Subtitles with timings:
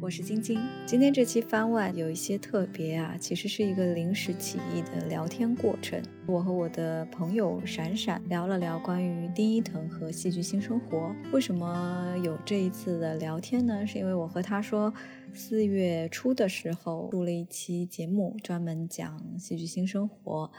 [0.00, 0.60] 我是晶晶。
[0.86, 6.00] 今天这期番外有一些特别啊，其实是一个临时起意的聊天过程。
[6.24, 11.12] 我和我的朋友闪闪聊了聊关于丁一腾和戏剧新生活。
[11.32, 13.84] 为什么有这一次的聊天呢？
[13.84, 14.92] 是因为我和他说，
[15.34, 20.50] 四月初的时候录了一期节目，专门讲戏剧新生活。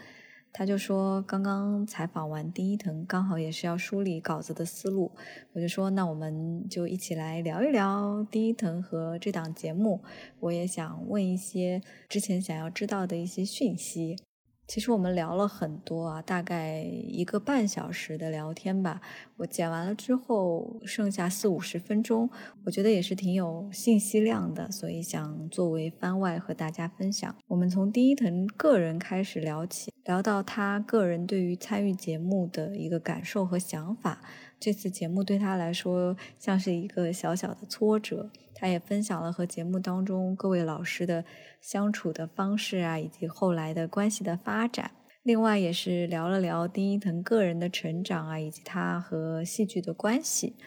[0.52, 5.12] 他就说刚刚采访完丁一腾，刚好也是要梳理稿子的思路。
[5.54, 10.02] 我就说那我们就一起来聊一聊丁一腾和这档节目。
[10.40, 14.18] 我也想问一些之前想要知道的一些讯息。
[14.69, 19.01] 其实我们聊了很多啊，大概一个半小时的聊天吧。
[19.37, 22.29] 我剪完了之后，剩下四五十分钟，
[22.65, 27.36] 我觉得也是挺有信息量的，所以想作为番外和大家分享。
[27.47, 34.22] 我们从丁一腾个人开始聊起，聊到他个人对于参与节目的一个感受和想法。
[34.59, 38.30] 这次节目对他来说像是一个小小的挫折。
[38.59, 41.23] 他也分享了和节目当中各位老师的
[41.62, 44.92] 相处的方式啊，以及后来的关系的发展。
[45.24, 50.58] 另外，也是聊了聊丁一腾个人的成长啊，以及他和戏剧的关系。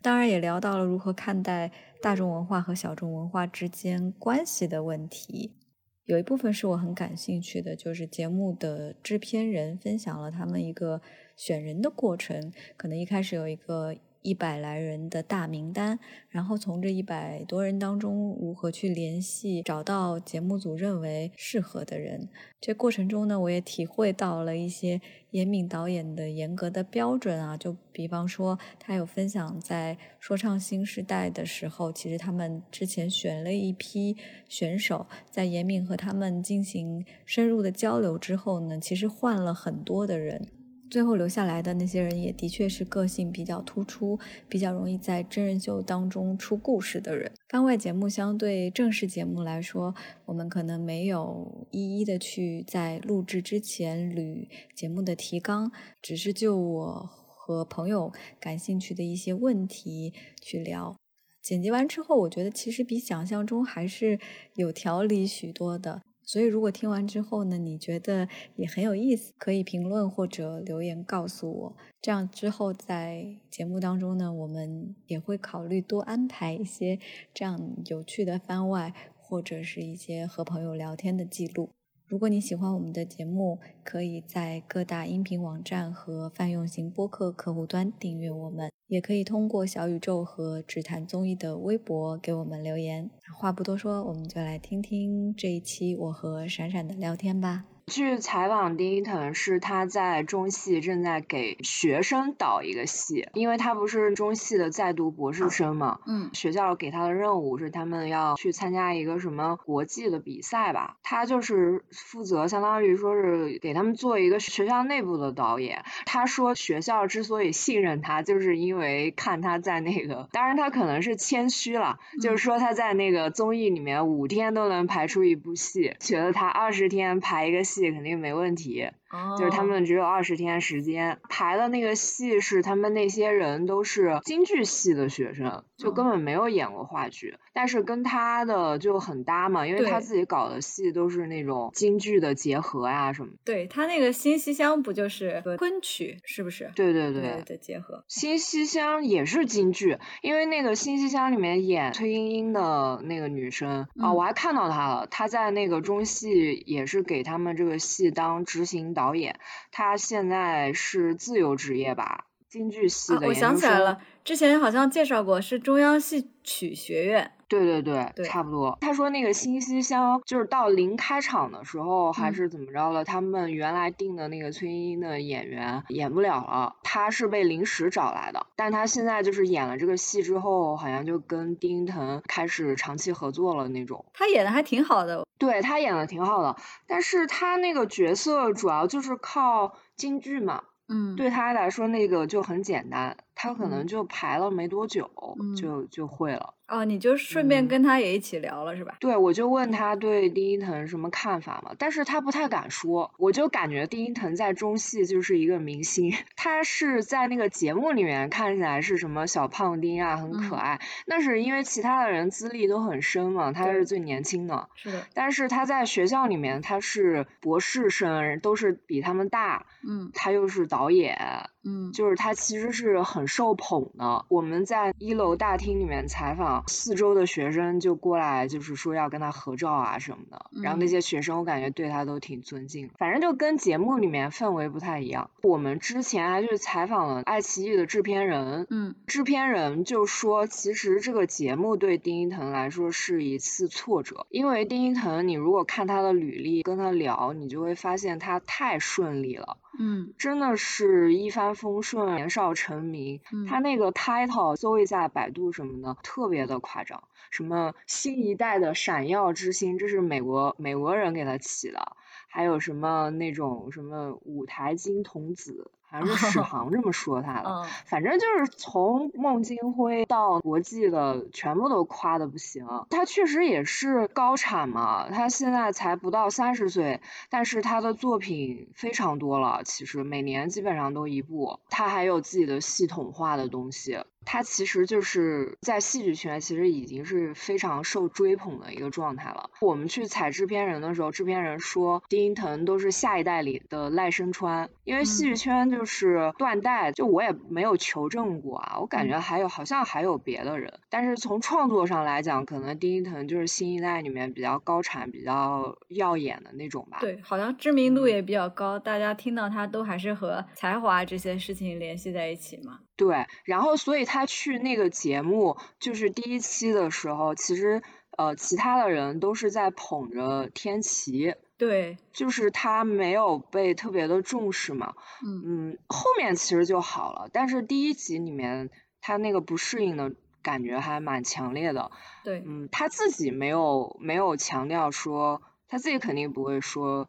[0.00, 5.56] 当然，也聊到了如何看待大众文化和小众文化之间关系的问题。
[6.04, 11.02] 有一部分是我很感兴趣的，就是节目的制片人分享了他们一个
[11.36, 12.52] 选人的过程。
[12.76, 13.96] 可能一开始有一个。
[14.22, 22.28] 一百来人的大名单，然后从这一百多人当中如何去联系，找到节目组认为适合的人。
[22.60, 27.56] 这过程中呢，我也体会到了一些严敏导演的严格的标准啊。
[27.56, 40.59] 就比方说，他有分享在说唱新时代的时候，其实他们之前选了一批选手，在严敏和他们进行深入的交流之后呢，其实换了很多的人。
[40.90, 47.32] 最后留下来的那些人也的确是个性比较突出、比较容易在真人秀当中出故事的人。
[47.48, 49.94] 番外节目相对正式节目来说，
[50.26, 55.70] 我们可能没有一一的去在录制之前捋节目的提纲，
[56.02, 60.12] 只是就我和朋友感兴趣的一些问题
[60.42, 60.96] 去聊。
[61.40, 64.18] 剪辑完之后，我觉得其实比想象中还是
[64.56, 66.02] 有条理许多的。
[66.32, 71.76] 所以，如果听完之后呢，你觉得也很有意思，可以评论或者留言告诉我。
[72.00, 77.00] 这样之后在节目当中呢，我们也会考虑多安排一些
[77.34, 81.70] 这样有趣的番外，或者是一些和朋友聊天的记录。
[82.10, 88.68] 如果你喜欢我们的节目，可以在各大音频网站和泛用型播客客户端订阅我们。
[88.88, 93.08] 也可以通过小宇宙和只谈综艺的微博给我们留言。
[93.38, 97.66] 话不多说，我们就来听听这一期我和闪闪的聊天吧。
[97.90, 105.98] 据采访，丁一腾是他在中戏正在给学生导一个戏，因为他不是中戏的在读博士生嘛。
[106.06, 106.30] 嗯。
[106.32, 115.82] 学校给他的任务是他们要去参加一个什么国际的比赛吧，他就是负责相当于说是给他们做一个学校内部的导演。
[116.06, 127.79] 他说学校之所以信任他，就是因为看他在那个，当然他可能是谦虚了，就是说他在那个综艺里面五天都能排出一部戏，觉得他二十天排一个戏。
[127.80, 128.90] 这肯定没问题。
[129.38, 143.32] 就是他们只有二十天时间排的那个戏，是他们那些人都是京剧系的学生，就根本没有演过话剧，但是跟他的就很搭嘛，因为他自己搞的戏都是那种京剧的结合呀什么。
[143.44, 146.70] 对他那个新西厢不就是昆曲是不是？
[146.76, 148.04] 对对对的结合。
[148.06, 158.99] 新西厢也是京剧，因为那个新西厢里面演崔莺莺的那个女生啊，我还看到她了，她在那个中戏也是给他们这个戏当执行导。
[159.00, 159.40] 导演，
[159.72, 162.26] 他现在是自由职业吧？
[162.50, 163.28] 京剧系的。
[163.28, 167.30] 我想起来了，之前好像介绍过，是中央戏曲学院。
[167.46, 168.78] 对对对，差不多。
[168.80, 178.46] 他说那个新西厢就是到临开场的时候还是怎么着了，他们原来定的那个崔莺莺的演员演不了了，他是被临时找来的。
[178.54, 184.04] 但他现在就是演了这个戏之后，好像就跟丁一腾开始长期合作了那种。
[184.12, 185.24] 他演的还挺好的。
[185.36, 186.56] 对他演的挺好的，
[186.86, 190.62] 但是他那个角色主要就是靠京剧嘛。
[190.90, 195.08] 嗯，对他来说那个就很简单，他可能就排了没多久
[195.56, 196.54] 就就会了。
[196.70, 198.96] 哦，你就顺便跟他也一起聊了是吧？
[199.00, 203.12] 对，我就问他对丁一腾什么看法嘛，但是他不太敢说。
[203.18, 210.80] 我就感觉丁一腾在中戏就是一个明星， 他是在那个节目里面看起来是什么小胖丁啊，很可爱。
[211.06, 214.68] 那是因为其他的人资历都很深嘛，他是最年轻的。
[214.76, 215.06] 是的。
[215.12, 219.66] 但是他在学校里面他是博士生，都是比他们大。
[219.82, 220.10] 嗯。
[220.14, 221.18] 他又是导演。
[221.64, 221.92] 嗯。
[221.92, 224.24] 就是他其实是很受捧的。
[224.28, 230.46] 我们在一楼大厅里面采访，四周的学生就过来，就是说要跟他合照啊什么的。
[230.62, 232.90] 然后那些学生，我感觉对他都挺尊敬。
[232.98, 235.30] 反正就跟节目里面氛围不太一样。
[235.42, 249.56] 我们之前还去采访了爱奇艺的制片人，嗯，制片人就说，其实这个节目对丁一腾来说是一次挫折，因为丁一腾，你如果看他的履历，跟他聊，你就会发现他太顺利了。
[249.78, 253.20] 嗯，真的是一帆风顺，年少成名。
[253.48, 261.96] 他那个 title 搜一下百度什么的，特别的夸张，什么新一代的闪耀之星，这是美国美国人给他起的，
[262.28, 265.70] 还有什么那种什么舞台金童子。
[265.90, 272.64] 还是史航这么说他的，反正就是从孟京辉到国际的，全部都夸的不行。
[272.90, 281.58] 他确实也是高产嘛，他现在才不到三十岁，但是他的作品非常多了，其实每年基本上都一部。
[281.68, 283.98] 他还有自己的系统化的东西。
[284.26, 289.48] 他其实就是在戏剧圈，其实已经是非常受追捧的一个状态了。
[289.62, 306.98] 我们去采制片人的时候，制片人说丁一腾都是下一代里的赖声川，因为戏剧圈就是断代，就我也没有求证过啊，我感觉还有好像还有别的人，但是从创作上来讲，可能丁一腾就是新一代里面比较高产、比较耀眼的那种吧。
[307.00, 312.80] 对，好像知名度也比较高，大家听到他都还是和才华这些事情联系在一起嘛。
[312.96, 317.82] 对，然后所以他去那个节目，就是第一期的时候，其实
[318.18, 328.70] 呃，其他的人都是在捧着天琪，对，就是他没有被特别的重视嘛，嗯嗯，后面其实就好了，但是第一集里面
[329.02, 331.90] 他那个不适应的感觉还蛮强烈的，
[332.24, 337.08] 对，嗯，他自己没有没有强调说，他自己肯定不会说。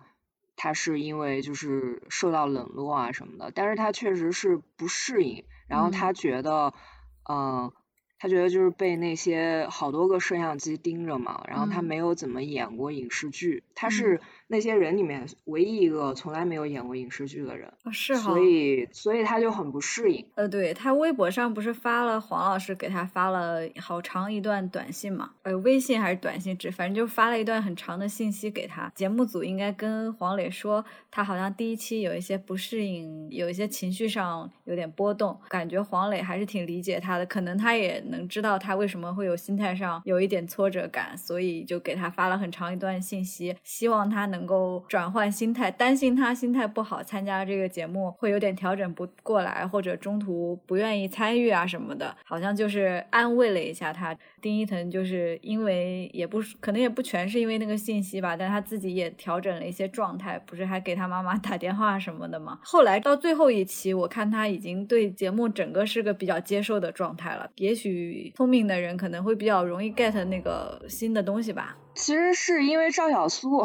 [0.57, 6.73] 他是因为就是受到冷落啊什么的，但是他确实是不适应，然后他觉得，
[7.27, 7.71] 嗯，
[8.19, 14.21] 他觉得就是被那些好多个摄像机盯着嘛，然后他没有怎么演过影视剧，他是。
[14.51, 20.25] 那些人里面唯一一个从来没有演过影视剧的人，是哈，所以所以他就很不适应。
[20.35, 25.31] 呃，对他微博上不是发了黄老师给他发了好长一段短信嘛？
[25.43, 28.91] 呃，微信还是短信，只反正就发了一段很长的信息给他。
[28.93, 44.40] 节目组应该跟黄磊说，他好像第一期有一些不适应，有一些情绪上有点波动，感觉黄磊还是挺理解他的，可能他也能知道他为什么会有心态上有一点挫折感，所以就给他发了很长一段信息，希望他能。
[44.41, 54.17] 能够转换心态，担心他心态不好，参加这个节目会有点调整不过来，或者中途不愿意参与啊什么的，好像就是安慰了一下他。
[54.41, 62.57] 丁一腾就是因为也不可能也不全是因为那个信息吧，但他自己也调整了一些状态，不是还给他妈妈打电话什么的吗？
[62.63, 67.47] 后来到最后一期，我看他已经对节目整个是个比较接受的状态了。
[67.57, 71.77] 也许聪明的人可能会比较容易 get 那个新的东西吧。
[71.93, 73.63] 其实是因为赵小苏。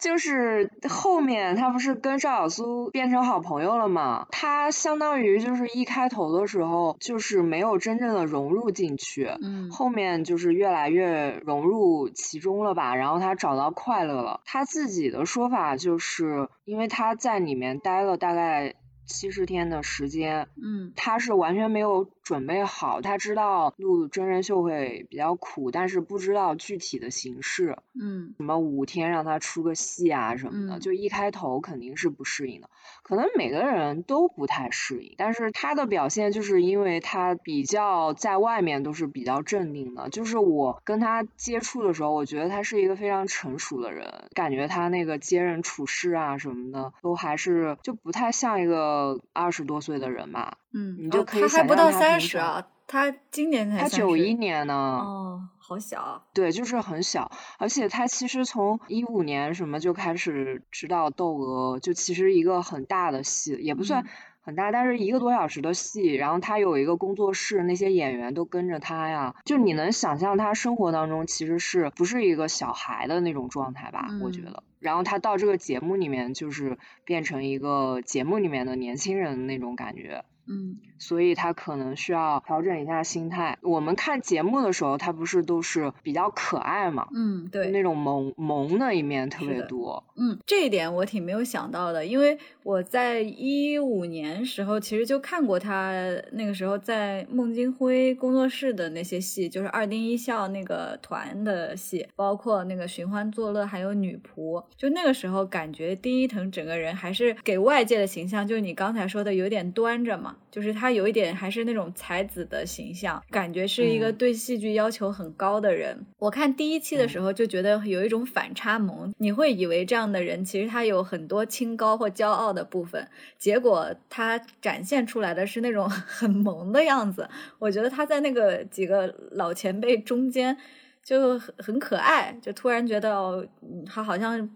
[0.00, 4.26] 就是后面他不是跟赵小苏变成好朋友了吗？
[4.30, 14.40] 他相当于就是一开头的时候就是没有真正的融入进去，嗯，后面就是越来越融入其中了吧，然后他找到快乐了。
[14.44, 18.74] 他自己的说法就是，因为他在里面待了大概。
[19.10, 32.68] 七十天的时间，嗯，他是完全没有准备好，他知道录真人秀会比较苦，但是不知道具体的形式，嗯，什么五天让他出个戏啊什么的，就一开头肯定是不适应的，
[33.02, 48.78] 可能每个人都不太适应，但是他的表现就是因为他比较在外面都是比较镇定的，就是我跟他接触的时候，我觉得他是一个非常成熟的人，感觉他那个接人处事啊什么的都还是就不太像一个。
[48.88, 64.06] 呃，二十多岁的人吧，嗯，你就可以想象他还不到三十啊，他今年才他九一年呢，哦，好小，对，就是很小，而且他其实从一五年什么就开始知道窦娥，就其实一个很大的戏，也不算
[64.40, 74.06] 很大，但是一个多小时的戏，然后他有一个工作室，那些演员都跟着他呀，就你能想象他生活当中其实是不是一个小孩的那种状态吧？
[74.22, 74.62] 我觉得。
[74.80, 80.24] 然后他到这个节目里面，就是变成一个节目里面的年轻人那种感觉。
[80.48, 83.58] 嗯，所以他可能需要调整一下心态。
[83.62, 87.06] 我们看节目的时候，他不是都是比较可爱嘛？
[87.14, 90.02] 嗯，对，那种萌萌的一面特别多。
[90.16, 95.92] 嗯，这一点我挺没有想到的，因为我在一五年时候其实就看过他
[96.32, 104.64] 那个时候在孟京辉工作室的那些戏，就是二丁一笑那个团的戏，包括那个寻欢作乐，还有女仆。
[104.76, 110.36] 就那个时候感觉丁一腾整个人还是给外界的形象，就是你刚才说的有点端着嘛。
[110.50, 116.06] 就是他有一点还是那种才子的形象，感觉是一个对戏剧要求很高的人。
[116.18, 127.28] 我看第一期的时候就觉得有一种反差萌，你会以为这样的人其实他有很多清高或骄傲的部分，结果他展现出来的是那种 很萌的样子。
[127.58, 130.56] 我觉得他在那个几个老前辈中间
[131.04, 133.48] 就很很可爱，就突然觉得
[133.86, 134.50] 他好像。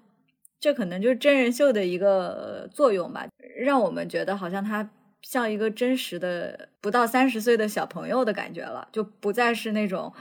[0.62, 4.89] 这可能就是真人秀的一个作用吧，让我们觉得好像他
[5.23, 10.12] 像一个真实的不到三十岁的小朋友的感觉了，就不再是那种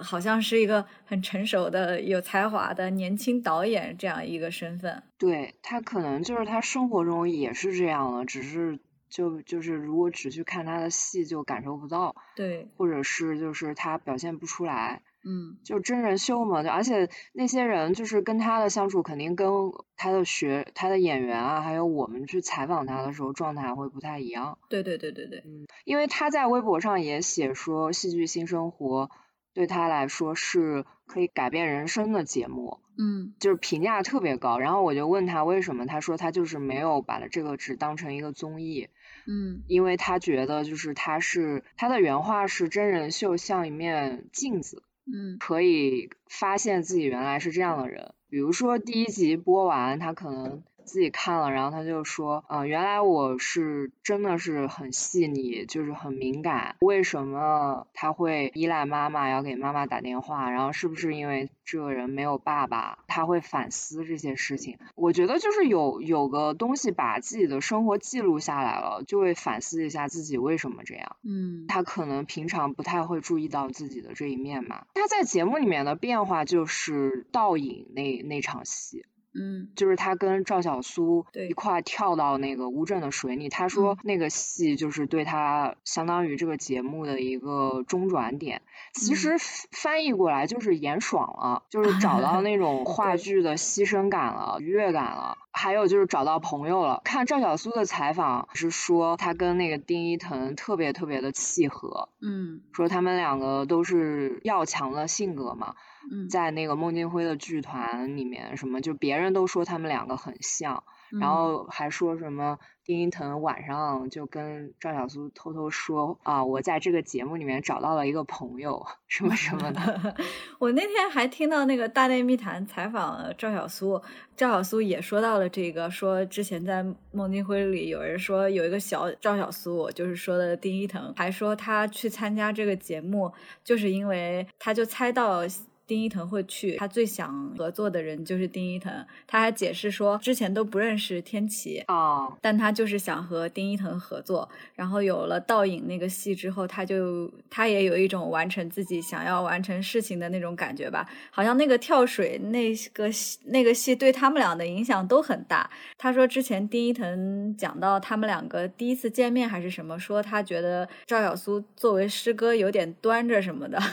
[0.00, 5.02] 好像是一个很成熟的、有才华的年轻导演这样一个身份。
[5.18, 15.02] 对他可能就是他生活中也是这样的，只是就就是如果只去看他的戏就感受不到，对，或者是就是他表现不出来。
[15.26, 19.48] 嗯，就真人秀嘛，而且那些人就是跟他的相处，肯定跟
[19.96, 24.58] 他的学、他的演员啊，还有我们去采访他的时候状态会不太一样。
[24.68, 29.10] 对对对对对，嗯，因为他在微博上也写说，戏剧新生活
[29.54, 34.58] 对他来说是可以改变人生的节目，嗯，就是评价特别高。
[34.58, 38.88] 然后我就问他为什么，他说他就是没有把这个只当成一个综艺，
[39.26, 44.82] 嗯，因为他觉得就是他是他的原话是真人秀像一面镜子。
[45.06, 48.14] 嗯，可以发现自己原来是这样的人。
[48.28, 56.76] 比如说第一集播完，他可能自己看了，然后他就说，嗯，原来我是真的是很细腻，就是很敏感。
[56.80, 60.50] 为什么他会依赖妈妈，要给妈妈打电话？
[60.50, 61.50] 然后是不是因为？
[61.66, 64.78] 这个人没有爸爸，他会反思这些事情。
[64.96, 71.16] 我觉得就是有有个东西把自己的生活记录下来了，就会反思一下自己为什么这样。
[71.22, 74.84] 嗯，他可能平常不太会注意到自己的这一面嘛。
[74.92, 79.06] 他在节目里面的变化就是倒影那那场戏。
[79.34, 88.62] 嗯，就是他跟赵小苏对一块跳到那个乌镇的水里，他说那个戏就是对他相当于这个节目的一个中转点。
[88.92, 89.34] 其实
[89.72, 95.38] 翻译过来就是演爽了，就是找到那种 话剧的牺牲感了、愉悦感了。
[95.56, 97.00] 还有就是找到朋友了。
[97.04, 105.74] 看赵小苏的采访是说他跟那个丁一腾特别特别的契合，嗯，说他们两个都是要强的性格嘛。
[106.10, 110.82] 嗯，在那个孟京辉的剧团里面，什么就别人都说他们两个很像，
[111.20, 120.16] 然后还说什么丁一腾晚上就跟赵小苏偷偷说啊，我在这个节目里面找到了一个朋友，什么什么的。
[120.58, 124.00] 我那天还听到那个大内密谈采访赵小苏，
[124.36, 135.42] 赵小苏也说到了这个，说之前在孟京辉里有人说有一个小赵小苏，就是说的丁一腾，还说他去参加这个节目，就是因为他就猜到。
[135.86, 138.92] 丁一腾会去，他最想合作的人就是丁一腾。
[139.26, 144.48] 他还解释说，之前都不认识天琪哦，但他就是想和丁一腾合作。
[144.74, 151.08] 然后有了倒影那个戏之后，他就他也有一种完成自己想要完成事情的那种感觉吧。
[151.30, 153.10] 好像那个跳水那个
[153.44, 155.68] 那个戏对他们俩的影响都很大。
[155.98, 163.78] 他说之前丁一腾讲到他们两个第一次见面还是什么，说他觉得赵小苏作为师哥有点端着什么的。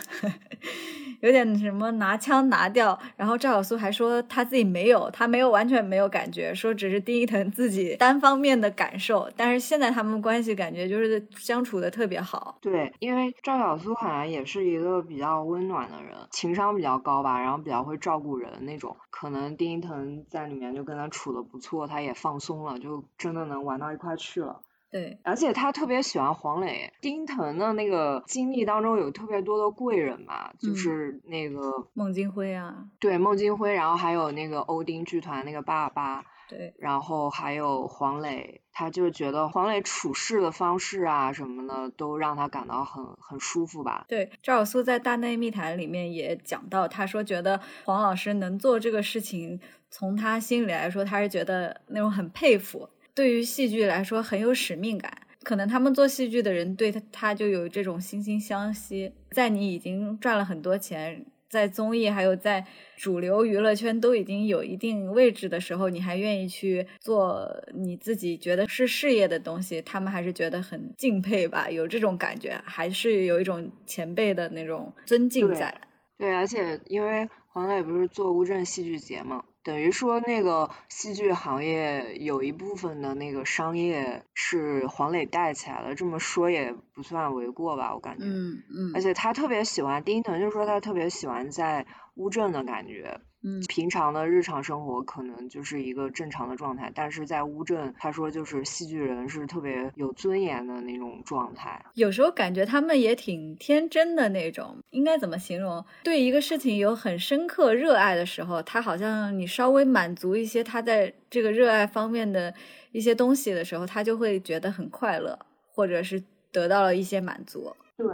[1.22, 9.28] 有点什么么拿枪拿掉，然后赵小苏还说他自己没有，他没有完全没有感觉，说只是丁一腾自己单方面的感受。
[9.36, 12.58] 但是现在他们关系感觉就是相处的特别好。
[12.62, 18.96] 对，因为赵小苏好像也是一个比较温暖的人，情商比较高吧，然后比较会照顾人那种。
[19.10, 24.62] 可能丁一腾在里面就跟他处的不错，他也放松了，就真的能玩到一块去了。
[24.92, 44.04] 对，而且他特别喜欢黄磊，丁腾的那个经历当中有特别多的贵人嘛，就是那个孟京辉啊，对孟京辉，然后还有那个欧丁剧团那个爸爸，对，然后还有黄磊，他就觉得黄磊处事的方式啊什么的都让他感到很很舒服吧。
[44.10, 52.90] 对，赵小苏在《大内密谈》里面也讲到，他说觉得黄老师能做这个事情，从他心里来说，他是觉得那种很佩服。
[53.14, 55.12] 对于戏剧来说很有使命感，
[55.44, 59.14] 可能他们做戏剧的人对他他就有这种惺惺相惜。
[59.32, 62.66] 在你已经赚了很多钱，在综艺还有在
[62.98, 75.82] 主流娱乐圈都已经有一定位置的时候，你还愿意去做你自己觉得是事业的东西，他们还是觉得很敬佩吧，有这种感觉，还是有一种前辈的那种尊敬在。
[76.18, 79.44] 对，而且因为黄磊不是做乌镇戏剧节嘛。
[79.64, 88.26] 等于说，那个戏剧行业有一部分的那个商业是黄磊带起来的，这么说也不算为过吧，我感觉。
[88.26, 88.92] 嗯嗯。
[88.96, 101.84] 而且他特别喜欢丁一腾，就说他特别喜欢在乌镇的感觉，嗯，平常的日常生活可能就是一个正常的状态，但是在乌镇，他说就是戏剧人是特别有尊严的那种状态。
[101.96, 105.84] 有时候感觉他们也挺天真的那种，应该怎么形容？
[106.04, 112.54] 对一个事情有很深刻热爱的时候，他好像你稍微满足一些他在这个热爱方面的
[112.92, 117.76] 一些东西的时候，他就会觉得很快乐，或者是得到了一些满足。
[117.98, 118.08] 对。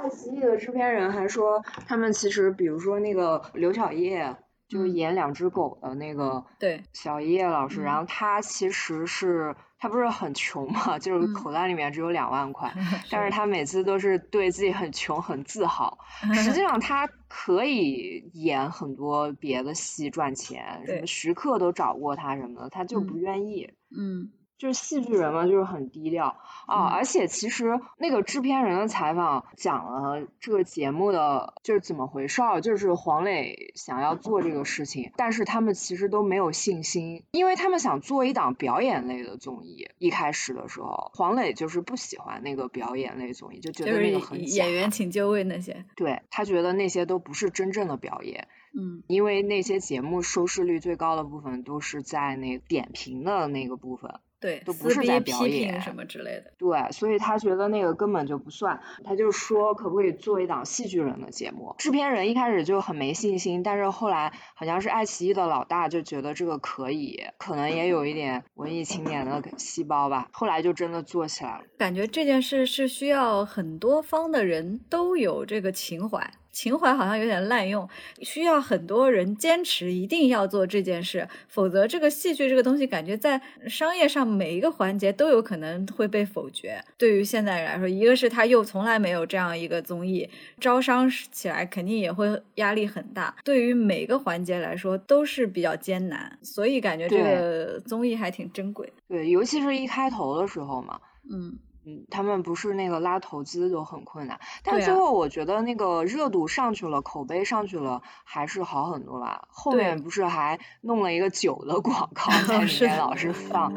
[0.00, 4.34] 爱奇艺的制片人还说，他们其实，比如说那个刘晓烨，
[4.66, 12.72] 就是演两只狗的那个，对，小叶老师，然后他其实是，他不是很穷嘛，就是口袋里面只有两万块，
[13.10, 15.98] 但是他每次都是对自己很穷很自豪，
[16.32, 24.30] 实际上他可以演很多别的戏赚钱，什么徐克都找过他什么的，他就不愿意，嗯。
[24.60, 26.36] 就是戏剧人嘛，就是很低调
[26.66, 39.88] 啊，而且其实那个制片人的采访讲了这个节目的就是怎么回事儿，就是黄磊想要做这个事情，但是他们其实都没有信心，因为他们想做一档表演类的综艺。
[39.96, 48.46] 一开始的时候，黄磊就是不喜欢那个表演类综艺，就觉得那个很演员请就位那些， 对他觉得那些都不是真正的表演。
[48.78, 54.20] 嗯，因为那些节目收视率最高的部分都是在那点评的那个部分。
[54.40, 56.52] 对，都不是在表演什么之类的。
[56.56, 61.74] 对，所以他觉得那个根本就不算，他就说可不可以做一档戏剧人的节目。
[61.78, 70.28] 制片人一开始就很没信心，但是后来好像是爱奇艺的老大就觉得这个可以，可能也有一点文艺青年的细胞吧。
[70.32, 71.64] 后来就真的做起来了。
[71.76, 76.30] 感觉这件事是需要很多方的人都有这个情怀。
[76.52, 77.88] 情怀好像有点滥用，
[78.22, 86.82] 需要很多人坚持一定要做这件事，否则这个戏剧这个东西感觉在商业上每一个环节都有可能会被否决。
[86.98, 90.28] 对于现代人来说，一个是他又从来没有这样一个综艺，
[90.58, 93.34] 招商起来肯定也会压力很大。
[93.44, 98.92] 对于每个环节来说都是比较艰难，所以感觉这个综艺还挺珍贵。
[99.08, 101.58] 对，尤其是一开头的时候嘛，嗯。
[101.90, 109.48] 嗯，他们不是那个拉投资都很困难，但最后我觉得那个热度上去了，口碑上去了，还是好很多吧。
[109.48, 113.72] 后面不是还弄了一个酒的广告 在里面老是放，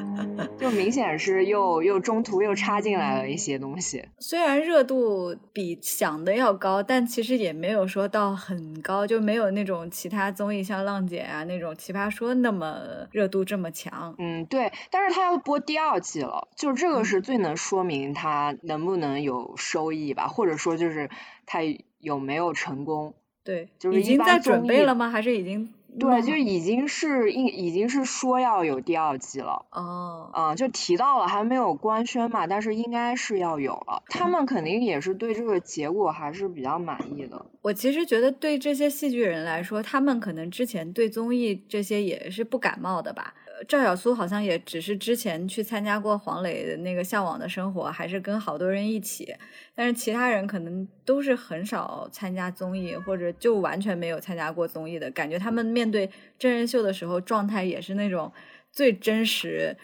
[0.58, 4.08] 就明显是又又中途又插进来了一些东西。
[4.20, 12.78] 虽然热度比想的要高，但其实也没有说到很高，就没有那种其他综艺像浪姐啊那种奇葩说那么
[13.12, 14.16] 热度这么强。
[14.18, 18.03] 嗯，对，但是他要播第二季了，就这个是最能说明。
[18.12, 21.12] 他能不能有收益吧，或者说就是
[21.46, 21.60] 他
[22.00, 23.14] 有没有成功？
[23.44, 25.12] 对，就是已经在准备了吗？
[25.12, 25.72] 还是已经？
[26.00, 29.68] 对，就已经是应已经是说要有第二季了。
[29.70, 30.32] 哦。
[30.34, 34.02] 嗯，就提到了，还没有官宣嘛，但是应该是要有了。
[34.08, 37.46] 他们肯定也是对这个结果还是比较满意的。
[37.62, 43.36] 我其实觉得，对这些戏剧人来说，他们可能之前对综艺这些也是不感冒的吧。
[43.68, 49.34] 赵小苏好像也只是之前去参加过黄磊的那个《向往的生活》，还是跟好多人一起，
[49.76, 55.40] 但是其他人可能都是很少参加综艺，或者就完全没有参加过综艺的感觉。
[55.40, 58.32] 他们面对真人秀的时候，状态也是那种
[58.72, 59.78] 最真实，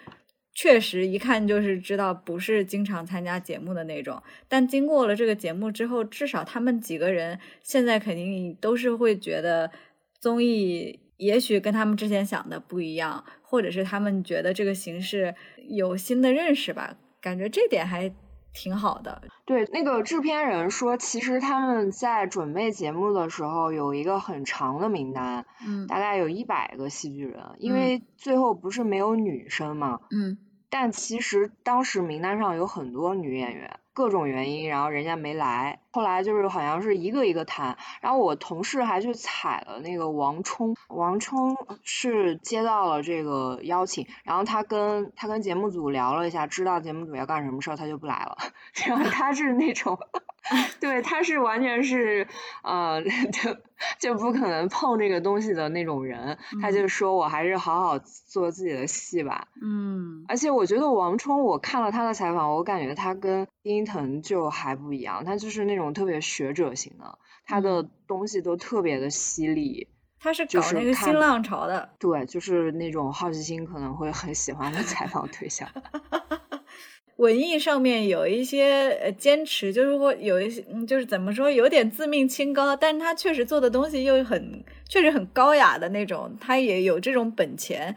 [0.54, 4.22] 确实一看就是知道不是经常参加节目的那种。
[4.48, 9.72] 但经过了这个节目之后，至少他们几个人现在肯定都是会觉得
[10.20, 11.00] 综艺。
[11.20, 15.36] 也许跟他们之前想的不一样，或者是他们觉得这个形式
[15.68, 18.12] 有新的认识吧，感觉这点还
[18.54, 19.22] 挺好的。
[19.46, 30.38] 对，那个制片人说，其实他们在准备节目的时候有一个很长的名单，嗯，大概有一百个戏剧人，因为最后不是没有女生嘛，嗯，
[30.70, 33.80] 但其实当时名单上有很多女演员。
[33.92, 48.38] 各种原因，然后人家没来，后来就是好像是一个一个谈，然后我同事还去采了那个王冲，王冲是接到了这个邀请，然后他跟他跟节目组聊了一下，知道节目组要干什么事儿，他就不来了，
[48.88, 49.98] 然后他是那种。
[50.80, 52.28] 对，他是完全是，
[52.64, 53.58] 呃，就
[54.00, 56.40] 就不可能碰这个东西的那种人。
[56.60, 59.48] 他就说我还是好好做自己的戏吧。
[59.62, 60.26] 嗯。
[60.28, 65.24] 而且我觉得王冲，我看了他的采访，我感觉他跟丁一腾就还不一样。
[65.24, 69.88] 他就是那种特别学者型的，他的东西都特别的犀利。
[70.22, 71.90] 他是搞那个新浪潮的。
[71.98, 75.70] 对，就是那种好奇心可能会很喜欢的采访对象。
[77.16, 87.94] 文艺上面有一些呃坚持，就是说有一些，就是怎么说，有点自命清高，但是他确实做的东西又很，确实很高雅的那种，他也有这种本钱，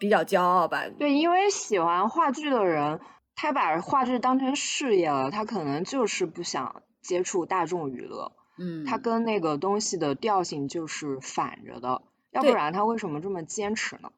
[0.00, 0.84] 比较骄傲吧。
[0.98, 2.98] 对，因为喜欢话剧的人，
[3.34, 8.32] 他把话剧当成事业了，他可能就是不想接触大众娱乐。
[8.56, 14.12] 嗯，他跟那个东西的调性就是反着的，要不然他为什么这么坚持呢？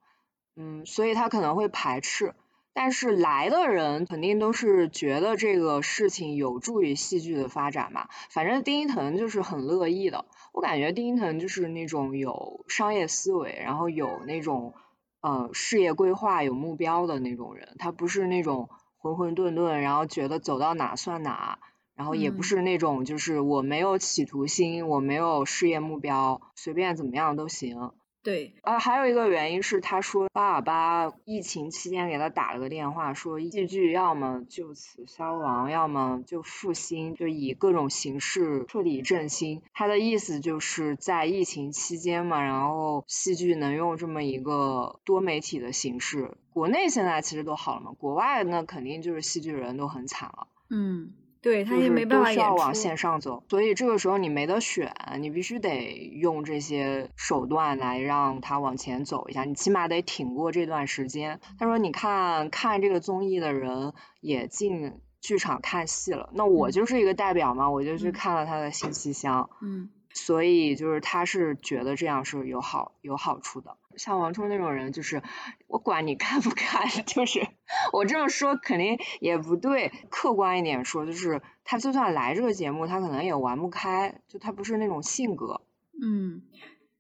[0.57, 2.35] 嗯，所以他可能会排斥。
[2.75, 8.09] 但是来的人肯定都是觉得这个事情有助于戏剧的发展嘛。
[8.29, 14.75] 反正丁一腾就是很乐意的，我感觉丁一腾就是那种有商业思维，然后有那种
[15.23, 17.75] 呃事业规划、有目标的那种人。
[17.79, 21.59] 他不是那种浑浑沌沌，然后觉得走到哪算哪，
[21.95, 27.93] 然后也不是那种就是我没有企图心，我没有事业目标，随便怎么样都行。
[28.27, 39.63] 对，啊，还有一个原因是，他说巴尔巴疫情期间给他打了个电话，说戏剧要么就此消亡，要么就复兴，就以各种形式彻底振兴。
[39.73, 50.49] 他的意思就是在疫情期间嘛，然后戏剧能用这么一个多媒体的形式，国内现在其实都好了嘛，国外那肯定就是戏剧人都很惨了。
[50.69, 51.13] 嗯。
[51.47, 61.39] 对他也没办法演出，往线上走，所以这个时候你没得选，你必须得用这些手段来让他往前走一下，你起码得挺过这段时间。
[61.61, 69.91] 他说：“你看看这个综艺的人也进剧场看戏了，那我就是一个代表嘛，我就去看了他的《信息箱》。”嗯。
[70.13, 75.23] 所以就是他是觉得这样是有好有好处的，像王冲那种人，就是
[75.67, 77.47] 我管你看不看， 就是
[77.93, 79.93] 我这么说肯定也不对。
[80.11, 85.63] 客观一点说，就是他就算来这个节目，他可能也玩不开，就他不是那种性格。
[86.03, 86.43] 嗯，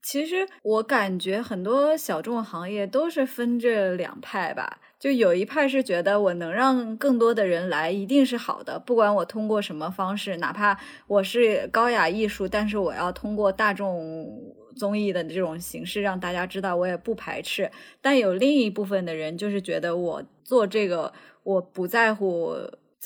[0.02, 4.80] 其实我感觉很多小众行业都是分这两派吧。
[4.98, 17.70] 就有一派是觉得我能让更多的人来一定是好的，不管我通过什么方式，哪怕我是高雅艺术，但是我要通过大众综艺的这种形式让大家知道，我也不排斥。
[18.00, 22.54] 但有另一部分的人就是觉得我做这个我不在乎，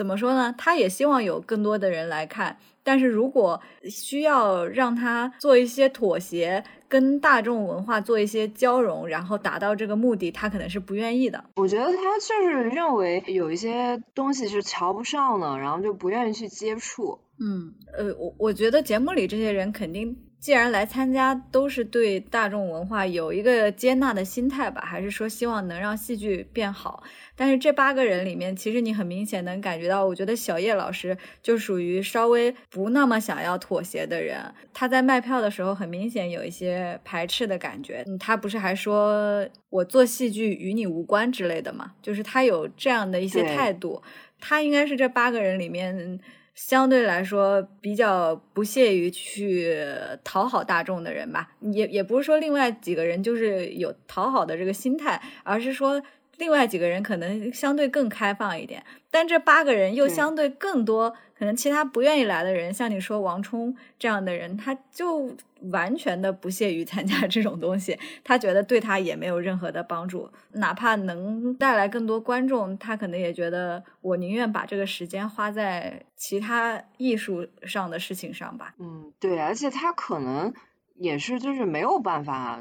[0.01, 0.55] 怎么说呢？
[0.57, 2.57] 他也希望有更多的人来看。
[2.83, 3.61] 但是如果
[3.91, 11.45] 需要让他做一些妥协，跟大众文化做一些交融，然后达到这个目的，他可能是不愿意的。
[11.57, 17.19] 我觉得他就是认为有一些东西是瞧不上的，然后就不愿意去接触。
[17.39, 20.17] 嗯，呃，我我觉得节目里这些人肯定。
[20.41, 27.03] 既然来参加，都是对大众文化有一个接纳的心态吧，还是说希望能让戏剧变好？
[27.37, 34.43] 但是这八个人里面，其实你很明显能感觉到，我觉得小叶老师就属于稍微不那么想要妥协的人。
[34.73, 38.03] 他在卖票的时候，很明显有一些排斥的感觉。
[38.19, 41.93] 他不是还说我做戏剧与你无关之类的嘛？
[42.01, 44.03] 就是他有这样的一些态度。
[44.41, 46.19] 他应该是这八个人里面。
[46.55, 49.75] 相对来说比较不屑于去
[50.23, 56.03] 讨好大众的人吧，也也不是说另外几个人就是有讨好的这个心态，而是说
[56.37, 61.15] 另外几个人可能相对更开放一点，但这八个人又相对更多。
[61.41, 65.35] 可能其他不愿意来的人，像你说王冲这样的人，他就
[65.73, 78.75] 完全的不屑于参加 这种东西，他觉得对他也没有任何的帮助，哪怕能带来更多观众，他可能也觉得我宁愿把这个时间花在其他艺术上的事情上吧。
[78.79, 80.53] 嗯，对，而且他可能
[80.97, 82.61] 也是就是没有办法。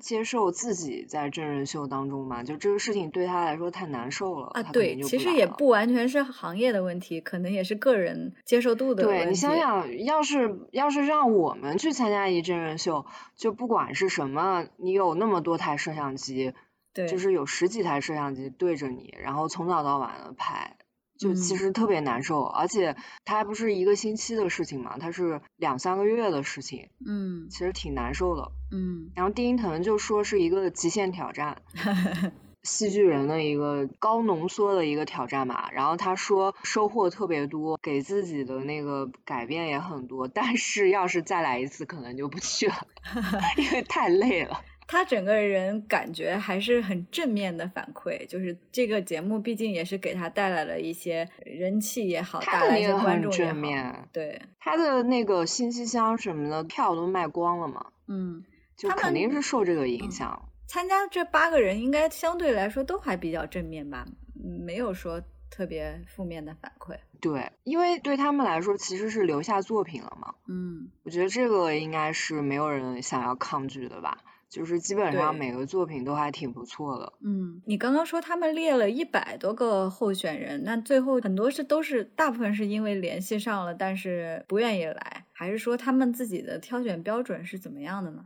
[0.00, 4.62] 接受自己在真人秀当中嘛，就这个事情对他来说太难受了啊。
[4.62, 9.24] 对，其实也不完全是行业的问题，可能也是个人接受度的问题。
[9.24, 13.04] 对你想想，要是要是让我们去参加一真人秀，
[13.36, 16.54] 就不管是什么，你有那么多台摄像机，
[16.94, 20.77] 对，就是有十几台摄像机对着你，然后从早到晚的拍。
[21.18, 29.10] 就其实特别难受，而且它还不是一个星期的事情嘛，它是两三个月的事情，嗯，其实挺难受的，嗯。
[29.14, 31.60] 然后丁一腾就说是一个极限挑战，
[32.62, 35.70] 戏剧人的一个高浓缩的一个挑战嘛。
[35.72, 42.86] 然后他说收获特别多，给自己的那个改变也很多，但是要是再来一次，可能就不去了，
[43.58, 44.60] 因为太累了。
[44.90, 54.08] 他整个人感觉还是很正面的反馈，就是这个节目毕竟也是给他带来了一些人气也好，带来一些观众也好。
[54.10, 58.42] 对，他的那个信息箱什么的票都卖光了嘛，嗯，
[58.78, 60.48] 就肯定是受这个影响。
[60.66, 66.96] 参加这八个人应该相对来说都还比较正面吧，没有说特别负面的反馈。
[67.20, 74.18] 对，因为对他们来说其实是留下作品了嘛，嗯，我觉得这个应该是没有人想要抗拒的吧。
[74.48, 77.12] 就是基本上每个作品都还挺不错的。
[77.22, 88.24] 嗯，你刚刚说他们列了一百多个候选人，那最后很多是都是大部分是因为联系上了，但是不愿意来，还是说他们自己的挑选标准是怎么样的呢？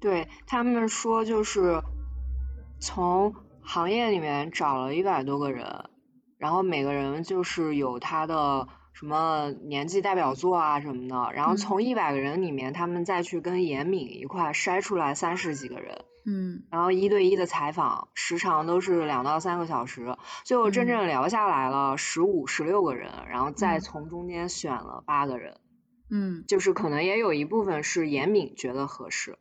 [0.00, 1.80] 对他们说，就是
[2.80, 5.64] 从行业里面找了一百多个人，
[6.38, 25.60] 然后每个人就是有他的什么年纪代表作啊什么的，然后从一百个人里面，他们再去跟严敏一块筛出来三十几个人，嗯，然后一对一的采访，时长都是两到三个小时，最后真正聊下来了十五、十六个人，然后再从中间选了八个人，
[26.10, 29.38] 嗯，就是可能也有一部分是严敏觉得合适，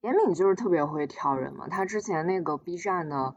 [0.00, 3.34] 严敏就是特别会挑人嘛，他之前那个 B 站的。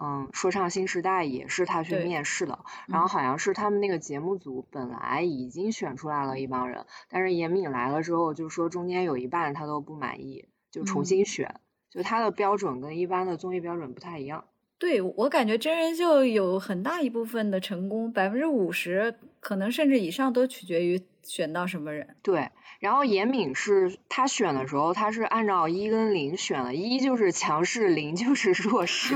[0.00, 14.44] 嗯，说唱新时代也是他去面试的，然后好像是他们那个节目组本来已经选出来了一帮人，但是严敏来了之后，就说中间有一半他都不满意，就重新选，就他的标准跟一般的综艺标准不太一样。
[14.78, 22.16] 对我感觉真人秀有很大一部分的成功，百分之五十可能甚至以上都取决于选到什么人。
[22.22, 22.50] 对。
[22.82, 29.14] 然后严敏是他选的时候，他是按照一跟零选了，一就是强势，零就是弱势，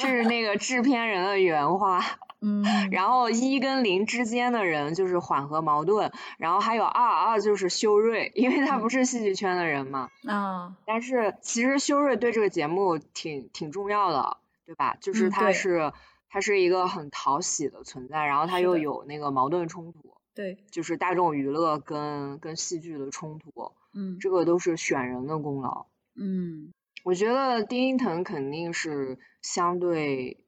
[0.00, 2.04] 这是那个制片人的原话。
[2.42, 2.64] 嗯。
[2.90, 10.08] 然后一跟零之间的人就是缓和矛盾，然后还有二二就是修睿，因为他不是戏剧圈的人嘛。
[10.26, 10.74] 嗯。
[10.84, 14.96] 但是其实修睿对这个节目挺挺重要的，对吧？
[15.00, 15.92] 就是他是
[16.28, 20.13] 他是一个很讨喜的存在，然后他又有那个矛盾冲突。
[20.34, 26.72] 对，就是大众娱乐跟跟戏剧的冲突，嗯，这个都是选人的功劳，嗯，
[27.04, 30.44] 我觉得丁一腾肯定是相对，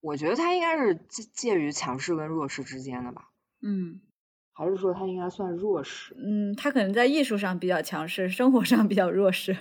[0.00, 4.00] 我觉得他应该是介介于强势跟弱势之间的吧，嗯，
[4.52, 6.14] 还是说他应该算弱势？
[6.16, 9.56] 嗯，他可能在艺术上比较强势，生活上比较弱势。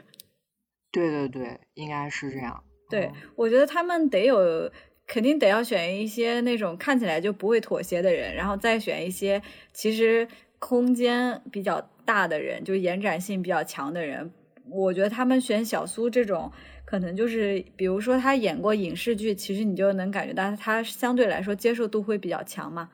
[0.91, 2.63] 对对对，应该是这样。
[2.89, 4.71] 对，我觉得他们得有。
[5.07, 9.41] 肯定得要选一些那种看起来就不会妥协的人，然后再选一些
[9.73, 10.27] 其实
[10.59, 14.29] 空间比较大的人，就延展性比较强的人。
[14.69, 16.51] 我觉得他们选小苏这种，
[16.83, 22.89] 可能就是比如说他演过影视剧，其实你就能感觉到他相对来说接受度会比较强嘛。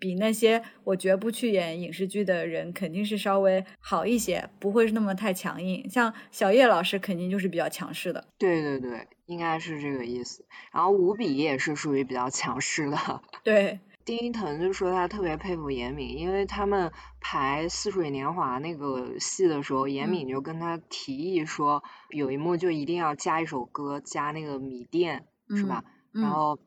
[0.00, 5.88] 比那些我绝不去演影视剧的人，肯定是稍微好一些，不会是那么太强硬。
[5.90, 8.26] 像小叶老师，肯定就是比较强势的。
[8.38, 10.46] 对对对，应该是这个意思。
[10.72, 12.96] 然后吴比也是属于比较强势的。
[13.44, 25.84] 对，丁一腾就说他特别佩服严敏，因为他们排《似水年华》那个戏的时候，严敏就跟他提议说，有一幕就一定要加一首歌，加那个米店，是吧？
[26.12, 26.58] 然后。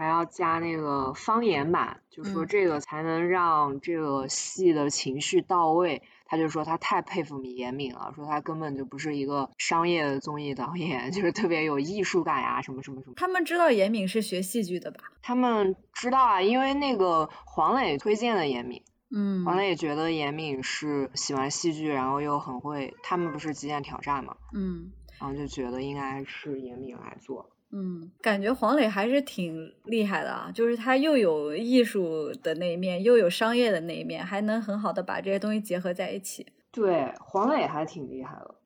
[0.00, 6.00] 还要加那个方言版，就说这个才能让这个戏的情绪到位。
[6.24, 13.14] 他就说他太佩服米严敏了，说他根本就不是一个商业的综艺导演， 就是特别有艺术感呀，什么什么什么。
[13.16, 15.00] 他们知道严敏是学戏剧的吧？
[15.20, 18.82] 他们知道啊，因为那个黄磊推荐的严敏。
[19.10, 19.44] 嗯。
[19.44, 22.94] 黄磊觉得严敏是喜欢戏剧，然后又很会。
[23.02, 24.36] 他们不是极限挑战嘛？
[24.54, 24.92] 嗯。
[25.18, 27.50] 然后就觉得应该是严敏来做。
[27.72, 36.46] 嗯，感觉黄磊还是挺厉害的啊，就是他又有艺术的那一面，又有商业的那一面，还能很好的把这些东西结合在一起。
[36.72, 38.56] 对，黄磊还挺厉害的。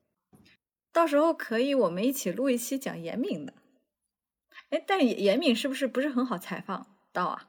[0.91, 3.53] 到时候可以我们一起录一期讲严敏的。
[4.71, 7.47] 哎，但严敏是不是不是很好采访到啊？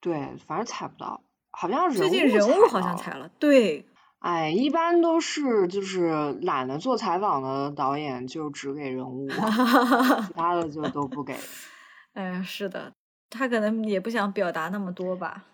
[0.00, 0.14] 对，
[0.46, 3.84] 反正采不到，好像最近人物好像采了，对。
[4.26, 11.36] 哎，一般都是就是懒得做采访的导演就只给人物，其他的就都不给。
[12.14, 12.92] 哎，是的，
[13.30, 15.44] 他可能也不想表达那么多吧。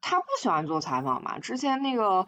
[0.00, 1.38] 他不喜欢做采访嘛？
[1.38, 2.26] 之前那个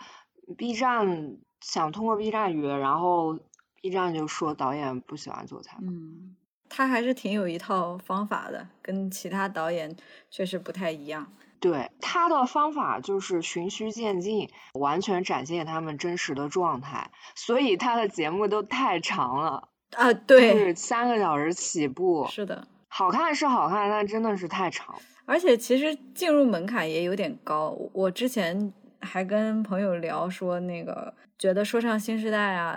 [0.57, 3.37] B 站想通过 B 站约，然后
[3.83, 5.88] B 站就说导演不喜欢做采访。
[5.88, 6.37] 嗯，
[6.68, 9.96] 他还是挺有一套方法的，跟其他导演
[10.31, 11.33] 确实不太一样。
[11.60, 22.26] 对他的方法就是循序渐进，完全展现他们真实的状态，所以他的节目都太长了啊，对，是三个小时起步。
[22.30, 24.96] 是的，好看是好看，但真的是太长。
[25.26, 27.76] 而且其实进入门槛也有点高。
[27.92, 32.76] 我之前还跟朋友聊说，那个觉得说唱新时代啊、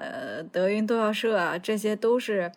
[0.52, 2.52] 德云逗笑社啊，这些都是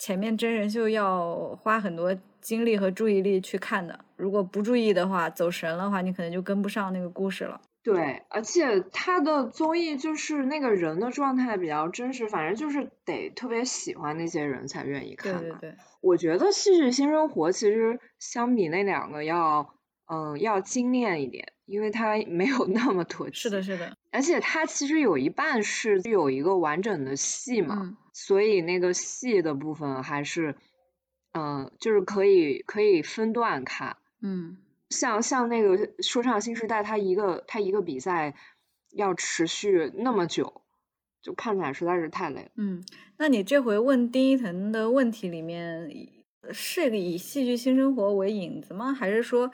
[0.00, 2.18] 前面真人秀要花很多。
[2.40, 7.60] 精力和注意力去看的，如果不注意的话，走神的话，你可能就跟不上那个故事了。
[7.82, 15.38] 对，而且他的综艺就是那个人的状态比较真实，反正就是得特别喜欢那些人才愿意看。
[15.38, 19.74] 对对对，我觉得《戏剧新生活》其实相比那两个要，
[20.10, 23.30] 嗯，要精炼一点，因为它没有那么多。
[23.32, 23.96] 是的，是的。
[24.10, 30.56] 而且它其实有一半是有一个完整的戏嘛，所以那个戏的部分还是。
[31.32, 34.56] 嗯，就是可以可以分段看，嗯，
[34.88, 38.34] 像像那个说唱新时代，它一个它一个比赛
[38.90, 40.62] 要持续那么久，
[41.22, 42.50] 就看起来实在是太累了。
[42.56, 42.84] 嗯，
[43.16, 45.88] 那你这回问丁一腾的问题里面，
[46.50, 48.92] 是以戏剧新生活为引子吗？
[48.92, 49.52] 还是说，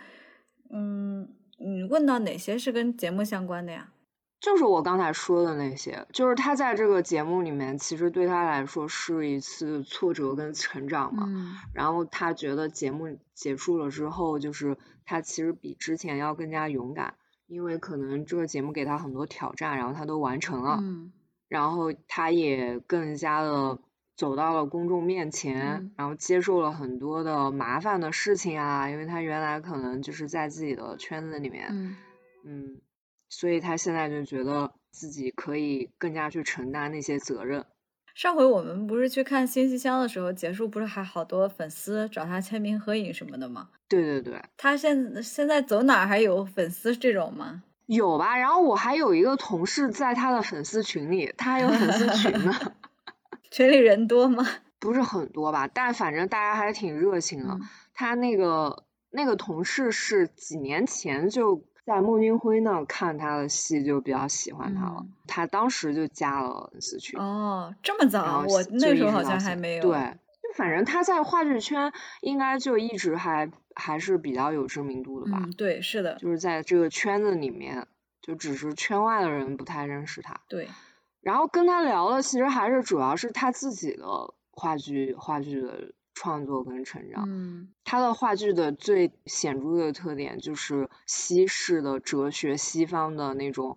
[0.70, 3.92] 嗯，你问到哪些是跟节目相关的呀？
[4.38, 11.25] 就是我刚才说的那些，就是他在这个节目里面，其实对他来说是一次挫折跟成长嘛。
[11.27, 17.14] 嗯然后他觉得节目结束了之后，就是他其实比之前要更加勇敢，
[17.47, 21.12] 因为可能这个节目给他很多挑战，然后他都完成了，嗯
[21.49, 23.79] 然后他也更加的
[24.16, 31.96] 走到了公众面前，嗯然后接受了很多的麻烦的事情啊，因为他原来可能就是在自己的圈子里面，嗯
[32.44, 32.81] 嗯，
[33.29, 37.66] 所以他现在就觉得自己可以更加去承担那些责任。
[38.14, 43.68] 上回我们不是去看新西厢的时候，结束不是还好多粉丝找他签名合影什么的吗？
[43.88, 47.62] 对对对，他现现在走哪儿还有粉丝这种吗？
[47.85, 48.38] 有吧？
[48.38, 52.52] 然后我还有一个同事在他的粉丝群里，他还有粉丝群呢，
[53.50, 54.46] 群里人多吗？
[54.78, 57.54] 不是很多吧，但反正大家还挺热情的。
[57.54, 57.61] 嗯
[57.98, 64.96] 他那个那个同事是几年前就在孟京辉那看他的戏，就比较喜欢他了。
[65.00, 69.82] 嗯他当时就加了粉丝群，哦，这么早，我那时候好像还没有。
[69.82, 69.92] 对，
[70.42, 75.40] 就反正他在话剧圈应该就一直还还是比较有知名度的吧。
[75.42, 77.87] 嗯，对，是的，就是在这个圈子里面，
[78.20, 80.38] 就只是圈外的人不太认识他。
[80.48, 80.68] 对，
[81.26, 87.24] 然后跟他聊的其实还是主要是他自己的话剧话剧的创作跟成长。
[87.26, 93.76] 嗯他的话剧的最显著的特点就是西式的哲学，西方的那种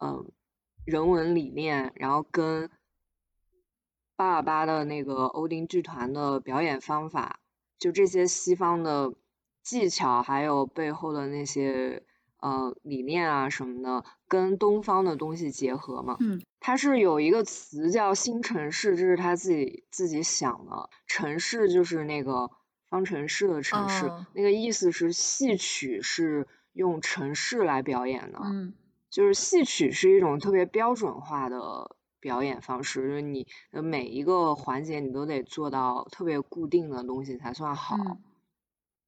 [0.00, 0.30] 嗯
[0.84, 2.68] 人文理念，然后跟
[4.14, 7.40] 巴尔巴的那个欧丁剧团的表演方法，
[7.78, 9.14] 就这些西方的
[9.62, 12.02] 技巧，还有背后的那些
[12.42, 16.16] 呃理念啊什么的，跟东方的东西结合嘛。
[16.20, 20.90] 嗯它是有一个词叫新城市，这是他自己自己想的。
[21.08, 22.50] 城市就是那个
[22.88, 28.74] 方程式的城市，哦那个意思是戏曲是用城市来表演的，嗯
[29.10, 37.96] 就是戏曲是一种特别标准化的表演方式，就是你的每一个环节你都得做到特别固定的东西才算好。
[37.96, 38.18] 嗯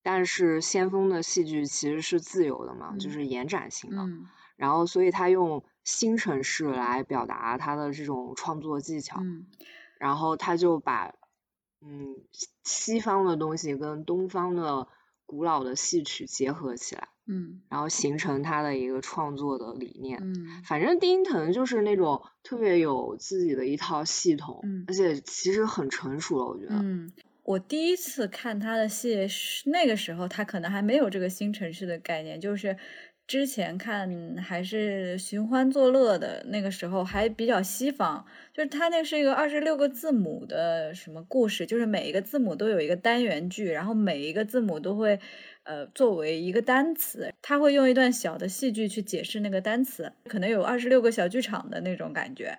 [0.05, 4.03] 但是先锋的戏剧其实是自由的嘛，嗯就是延展性的。
[4.03, 9.47] 嗯然后所以他用新城市来表达他的这种创作技巧，嗯
[9.99, 11.13] 然后他就把
[11.81, 14.87] 嗯西西方的东西跟东方的
[15.27, 20.21] 古老的戏曲结合起来，嗯然后形成他的一个创作的理念。
[20.23, 26.77] 嗯反正丁腾就是那种特别有自己的一套系统，嗯而且其实很成熟了，我觉得。
[26.77, 27.11] 嗯，
[27.45, 32.77] 我第一次看他的戏是那个时候，他可能还没有这个新城市的概念，就是
[33.27, 45.21] 之前看还是寻欢作乐的那个时候，还比较西方，就是他那是一个二十六个字母的什么故事，就是每一个字母都有一个单元剧，然后每一个字母都会。
[45.67, 52.59] 呃，作为一个单词，他会用一段小的戏剧去解释那个单词，可能有二十六个小剧场的那种感觉。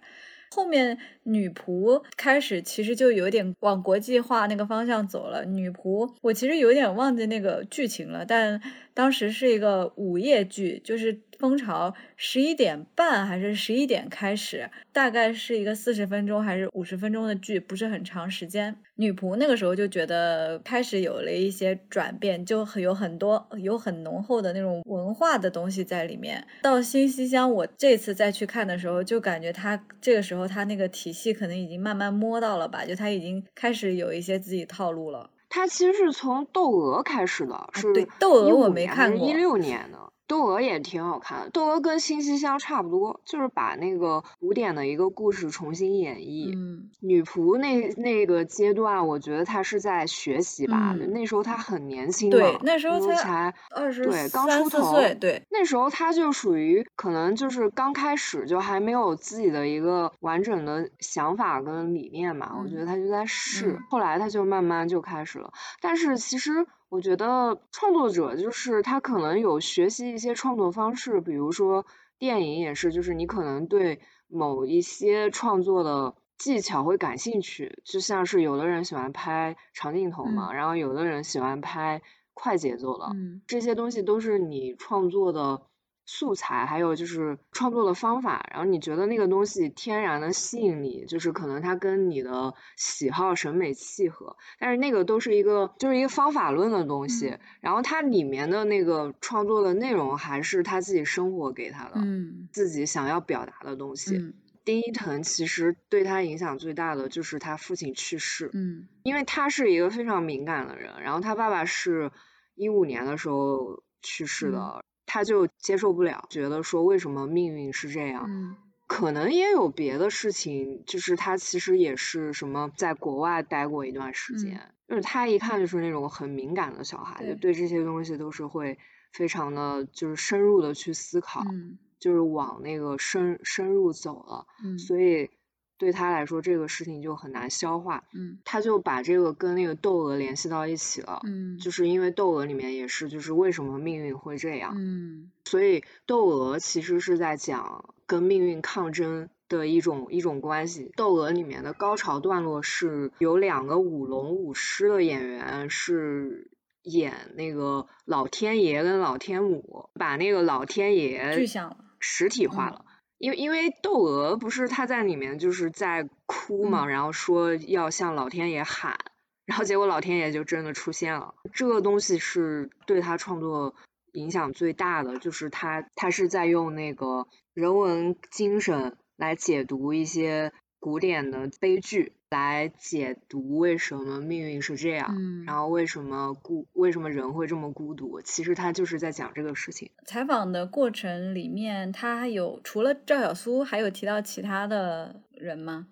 [0.52, 5.46] 后面女仆开始其实就有点往国际化那个方向走了。
[5.46, 8.62] 女仆我其实有点忘记那个剧情了，但
[8.94, 18.76] 当时是一个午夜剧，就是蜂巢十一点半还是十一点开始，大概是一个四十分钟还是五十分钟的剧，不是很长时间。
[18.98, 26.48] 女仆那个时候就觉得开始有了一些转变，就很有很多有很浓厚的那种文化的东西在里面。
[26.62, 35.30] 到新西厢，我这次再去看的时候，就感觉他这个时候他那个体系可能已经慢慢摸到了吧，就他已经开始有一些自己套路了。
[35.48, 40.12] 他其实是从窦娥开始的，是啊对窦娥我15没看过一六年的。
[40.28, 46.56] 窦娥也挺好看的，窦娥跟新西厢差不多，就是把那个古典的一个故事重新演绎。
[46.56, 65.52] 嗯女仆那那个阶段，我觉得她是在学习吧，嗯那时候她很年轻嘛，对那时候才才二十对刚出头对，那时候她就属于可能就是刚开始，就还没有自己的一个完整的想法跟理念嘛，我觉嗯得她就在试，嗯后来她就慢慢就开始了。
[65.82, 71.86] 但是其实我觉得创作者就是他可能有学习一些创作方式，比如说
[72.18, 82.02] 电影也是，就是你可能对某一些创作的技巧会感兴趣，就像是有的人喜欢拍长镜头嘛，然后有的人喜欢拍
[82.34, 83.42] 快节奏的，嗯。
[83.48, 85.64] 这些东西都是你创作的
[86.06, 97.40] 素材，还有就是创作的方法，然后你觉得那个东西天然的吸引你，就是可能它跟你的喜好审美契合，但是那个都是一个就是一个方法论的东西，嗯。
[97.62, 102.50] 然后它里面的那个创作的内容还是他自己生活给他的，嗯。
[102.52, 104.18] 自己想要表达的东西。
[104.18, 104.34] 嗯。
[104.64, 108.88] 丁一腾其实对他影响最大的就是他父亲去世，嗯。
[109.04, 112.12] 因为他是一个非常敏感的人，然后他爸爸是
[112.56, 118.26] 一五年的时候去世的，他就接受不了，觉得说为什么命运是这样？
[118.28, 118.56] 嗯。
[118.88, 127.54] 可能也有别的事情，就是他其实也是什么在国外待过一段时间，就是他一看就是那种很敏感的小孩，对就对。
[127.56, 128.78] 这些东西都是会
[129.12, 131.80] 非常的就是深入的去思考，嗯。
[132.00, 134.78] 就是往那个深深入走了，嗯。
[134.78, 135.32] 所以
[135.78, 141.22] 对他来说这个事情就很难消化，嗯他就把这个跟那个窦娥联系到一起了。
[141.24, 150.92] 嗯就是因为窦娥里面也是，就是为什么命运会这样，嗯所以窦娥其实是在讲跟命运抗争的一种一种关系。
[150.96, 156.50] 窦娥里面的高潮段落是有两个舞龙舞狮的演员是
[156.84, 162.86] 演那个老天爷跟老天母，把那个老天爷具爷象了，实体化嗯了。
[163.18, 168.98] 因为因为窦娥不是她在里面就是在哭嘛，嗯然后说要向老天爷喊，
[169.46, 171.34] 然后结果老天爷就真的出现了。
[171.54, 173.74] 这个东西是对他创作
[174.14, 180.52] 影响最大的，就是他他是在用那个人文精神来解读一些
[180.86, 188.22] 古典的悲剧，来解读为什么命运是这样，嗯然后为什么孤为什么人会这么孤独。
[188.22, 189.90] 其实他就是在讲这个事情。
[190.06, 195.88] 采访的过程里面，他有除了赵小苏，还有提到其他的人吗？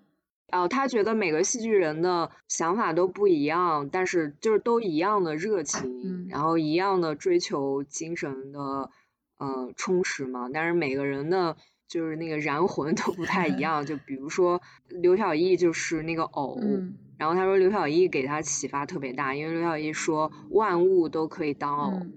[0.51, 8.91] 哦，他觉得每个戏剧人的想法都不一样，但是就是都一样的热情，嗯然后一样的追求精神的
[9.39, 10.51] 呃充实嘛。
[10.53, 11.57] 但是每个人的
[11.93, 13.85] 就是那个燃魂都不太一样。
[13.85, 22.13] 就 比如说刘晓毅就是那个偶，嗯然后他说刘晓毅给他启发特别大，因为刘晓毅说万物都可以当偶，嗯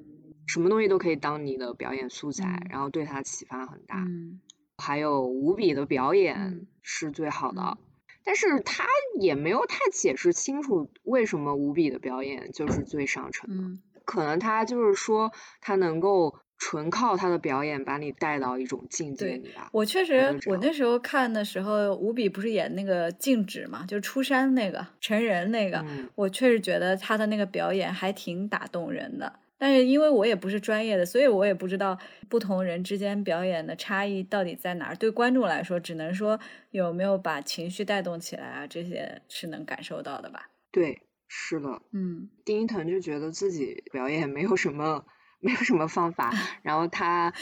[0.46, 3.98] 什么东西都可以当你的表演素材，嗯然后对他启发很大。
[3.98, 4.40] 嗯
[4.78, 7.78] 还有无比的表演嗯是最好的，嗯
[8.24, 8.84] 但是他
[9.20, 19.68] 也没有太解释清楚为什么无比的表演就是最上乘的，嗯可能他就是说他能够纯靠他的表演把你带到一种境界对里吧。
[19.72, 29.40] 我确实我那时候看的时候，吴比不是演那个静止嘛，就是出山那个成人那个，嗯我确实觉得他的那个表演还挺打动人的。
[29.58, 31.98] 但是因为我也不是专业的，所以我也不知道
[32.28, 34.96] 不同人之间表演的差异到底在哪儿。
[34.96, 36.38] 对观众来说，只能说
[36.72, 40.50] 有没有把情绪带动起来啊，这些是能感受到的吧。
[40.70, 45.04] 对，是的，嗯丁一腾就觉得自己表演没有什么。
[45.40, 46.32] 没有什么方法，
[46.62, 47.32] 然后他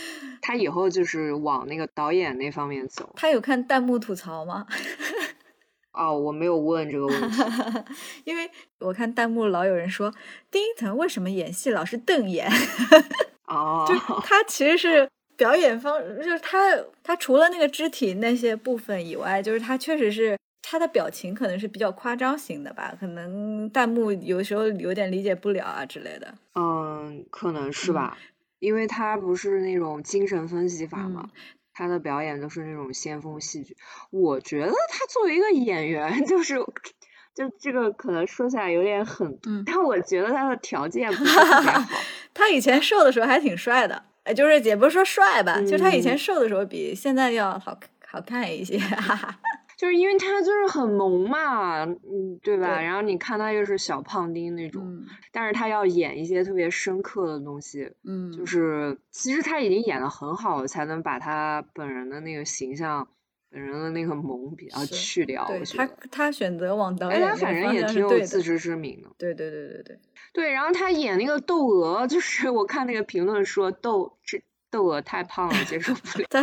[0.43, 3.13] 他以后就是往那个导演那方面走。
[3.17, 4.67] 他有看弹幕吐槽吗？
[5.93, 7.43] 哦，我没有问这个问题。
[8.25, 10.13] 因为我看弹幕老有人说
[10.51, 12.51] 丁一腾为什么演戏老是瞪眼，
[13.47, 20.37] 哦，就他其实是表演方，就是他他除了那个肢体那些部分以外，就是他确实是
[20.67, 26.35] 他的表情可能是比较夸张型的吧，可能弹幕有时候有点理解不了啊之类的。
[26.55, 28.19] 嗯，可能是嗯吧，
[28.59, 31.31] 因为他不是那种精神分析法嘛，嗯
[31.77, 33.77] 他的表演都是那种先锋戏剧。
[34.11, 36.55] 我觉得他作为一个演员，就是
[37.35, 41.99] 就这个可能说起来有点狠，嗯但我觉得他的条件不是特别好。
[42.33, 48.79] 他以前瘦的时候还挺帅的，哎，就是也不是说帅吧，就他以前嗯瘦的时候比现在要好好看一些。
[49.85, 52.77] 就是因为他就是很萌嘛，嗯，对吧？
[52.77, 63.07] 对然后你看他又是小胖丁那种，嗯但是他要演一些特别深刻的东西，嗯，就是其实他已经演的很好了，才能把他本人的那个形象、
[63.51, 65.47] 本人的那个萌比较去掉。
[65.49, 68.01] 对他他选择往导哎，他演那个方反正也挺。
[68.01, 69.11] 有自知之明的。
[69.19, 69.99] 对对对对对，
[70.33, 74.43] 对，然后他演那个窦娥，就是我看那个评论说窦这
[74.75, 76.27] 窦娥太胖了，接受不了。
[76.29, 76.43] 他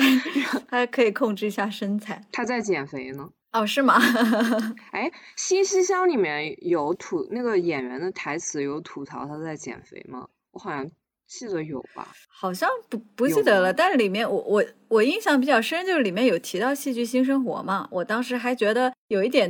[0.70, 2.24] 他可以控制一下身材。
[2.32, 3.30] 他在减肥呢。
[3.52, 4.00] 哦，是吗？
[4.92, 10.30] 哎，《新西厢》里面有吐那个演员的台词有吐槽他在减肥吗？
[10.52, 10.90] 我好像
[11.32, 12.10] 记得有吧。
[12.28, 19.50] 好像不不记得了，但是里面我我我印象比较深，就是里面有提到戏剧新生活嘛，我当时还觉得有一点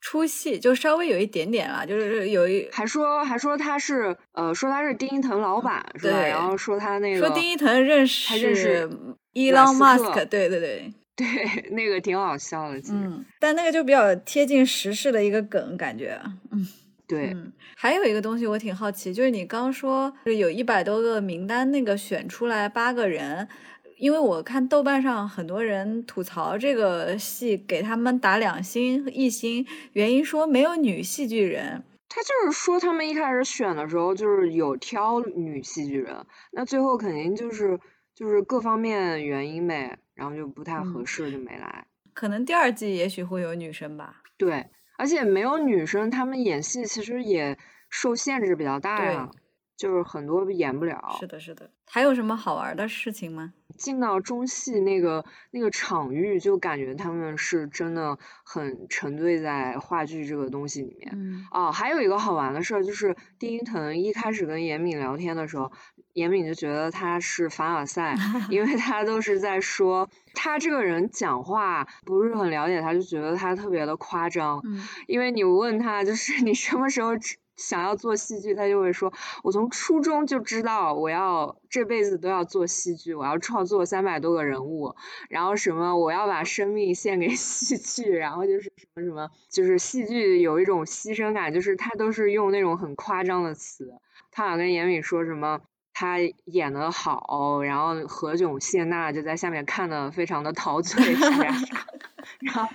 [0.00, 6.12] 出戏，就稍微有一点点啦，就是有一还说还说他是呃说他是丁一腾老板是吧？
[6.20, 8.90] 对然后说他那个说丁一腾认识他认识识
[9.32, 16.20] 伊马朗马斯克，斯克对对对，对那个挺好笑的，其实、嗯，但那个就比较贴近时事的一个梗，感觉，
[16.52, 16.68] 嗯。
[17.08, 23.48] 对、嗯，还有一个东西我挺好奇，就是你刚说就有一百多个名单，那个选出来八个人，
[23.96, 31.82] 因为我看豆瓣上很多人吐槽这个戏，给他们打两星一星，原因说没有女戏剧人。
[32.10, 37.78] 他就是说他们一开始选的时候就是有挑女戏剧人，那最后肯定就是
[38.14, 41.86] 就是各方面原因呗，然后就不太合嗯适就没来。
[42.14, 44.22] 可能第二季也许会有女生吧。
[44.36, 44.66] 对，
[44.98, 47.56] 而且没有女生，她们演戏其实也
[47.88, 49.30] 受限制比较大呀。
[49.78, 51.16] 就是很多演不了。
[51.20, 51.70] 是的，是的。
[51.86, 53.54] 还有什么好玩的事情吗？
[53.76, 61.12] 进到中戏那个那个场域，就感觉他们是真的很沉醉在话剧这个东西里面。
[61.14, 61.46] 嗯。
[61.52, 65.70] 哦，还有一个好玩的事儿，就是丁一腾一开始跟严敏聊天的时候，
[66.18, 68.16] 严敏就觉得他是凡尔赛，
[68.50, 74.60] 因为他都是在说他这个人讲话不是很了解他，就觉得他特别的夸张。
[74.64, 74.82] 嗯。
[75.06, 77.12] 因为你问他，就是你什么时候？
[77.58, 79.12] 想要做戏剧，他就会说
[79.42, 84.94] ：“我从初中就知道我要这辈子都要做戏剧，我要创作三百多个人物，
[85.28, 93.92] 然后什么我要把生命献给戏剧，然后就是什么什么，就是戏剧有一种牺牲感，就是他都是用那种很夸张的词。
[94.30, 95.60] 他想跟严敏说什么，
[95.98, 101.12] 他演的好，然后何炅、谢娜就在下面看的非常的陶醉，
[102.38, 102.68] 然后。”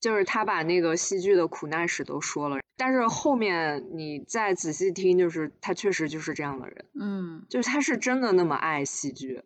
[0.00, 9.42] 就是他把那个戏剧的苦难史都说了，但是后面你再仔细听，就是他确实就是这样的人，嗯，就是他是真的那么爱戏剧。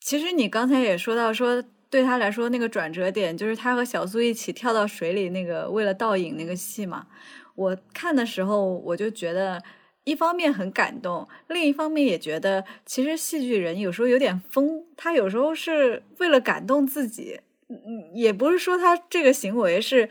[0.00, 7.06] 其实你刚才也说到，说对他来说那个转折点就是他和小苏一起跳到水里那个为了倒影那个戏嘛。
[7.54, 9.62] 我看的时候我就觉得，
[10.04, 17.40] 一方面很感动，另一方面也觉得其实戏剧人有时候有点疯，他有时候是为了感动自己。
[17.68, 20.08] 嗯，也不是说他这个行为是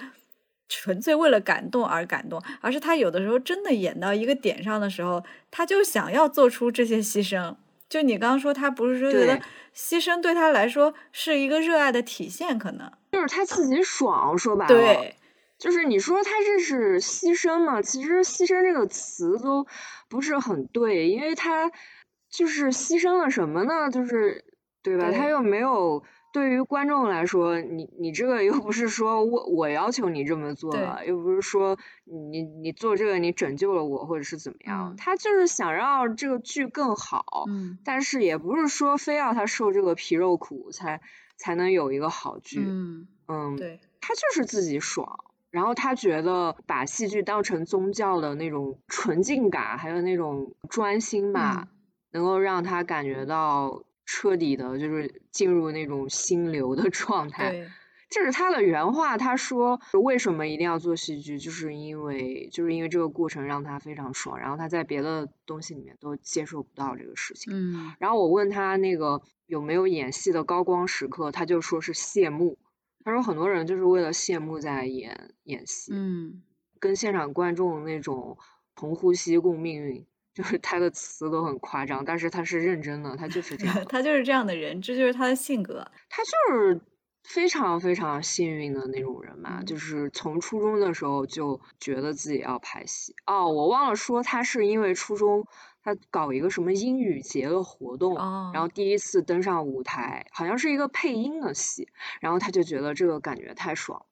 [0.68, 7.56] 纯粹为了感动而感动，而是他有的时候真的演到一个点上的时候，他就想要做出这些牺牲。
[7.88, 9.40] 就你刚刚说，他不是说觉得
[9.76, 14.36] 牺牲对他来说是一个热爱的体现，可能就是他自己爽。
[14.38, 15.16] 说白了，对，
[15.62, 17.84] 就是你说他这是牺牲嘛？
[17.84, 19.68] 其实“牺牲”这个词都
[20.10, 21.72] 不是很对，因为他
[22.30, 23.92] 就是牺牲了什么呢？
[23.92, 24.44] 就是
[24.82, 25.12] 对吧？
[25.12, 26.04] 他又没有。
[26.34, 37.44] 对于观众来说，你你这个又不是说我我要求你这么做了，又不是说你你做这个你拯救了我或者是怎么样，他就是想让这个剧更好，
[37.84, 41.02] 但是也不是说非要他受这个皮肉苦才
[41.36, 51.68] 才能有一个好剧，嗯嗯，对，他就是自己爽，然后他觉得把戏剧当成宗教的那种纯净感，还有那种专心吧，
[52.12, 53.84] 能够让他感觉到。
[54.04, 57.70] 彻底的，就是进入那种心流的状态。
[58.10, 59.18] 这是他的原话。
[59.18, 61.40] 他说：“为什么一定要做戏剧？
[61.40, 64.38] 就是因为，就是因为这个过程让他非常爽。
[64.38, 67.94] 然后他在别的东西里面都接受不到这个事情。”嗯。
[68.00, 72.58] 然后我问他那个有没有演戏的高光时刻，他就说是谢幕。
[73.04, 75.92] 他说很多人就是为了谢幕在演演戏。
[75.94, 76.44] 嗯。
[76.80, 78.38] 跟现场观众那种
[78.76, 80.06] 同呼吸共命运。
[80.34, 85.86] 就是他的词都很夸张，但是他是认真的，他就是这样， 他就是这样的人，这就是他的性格。
[86.08, 86.80] 他就是
[87.22, 93.14] 非常非常幸运的那种人嘛，就是从初中的时候就觉得自己要拍戏。
[93.26, 95.46] 哦，我忘了说，他是因为初中
[95.84, 98.16] 他搞一个什么英语节的活动，
[98.54, 104.06] 然后第一次登上舞台，好像是一个配音的戏，然后他就觉得这个感觉太爽，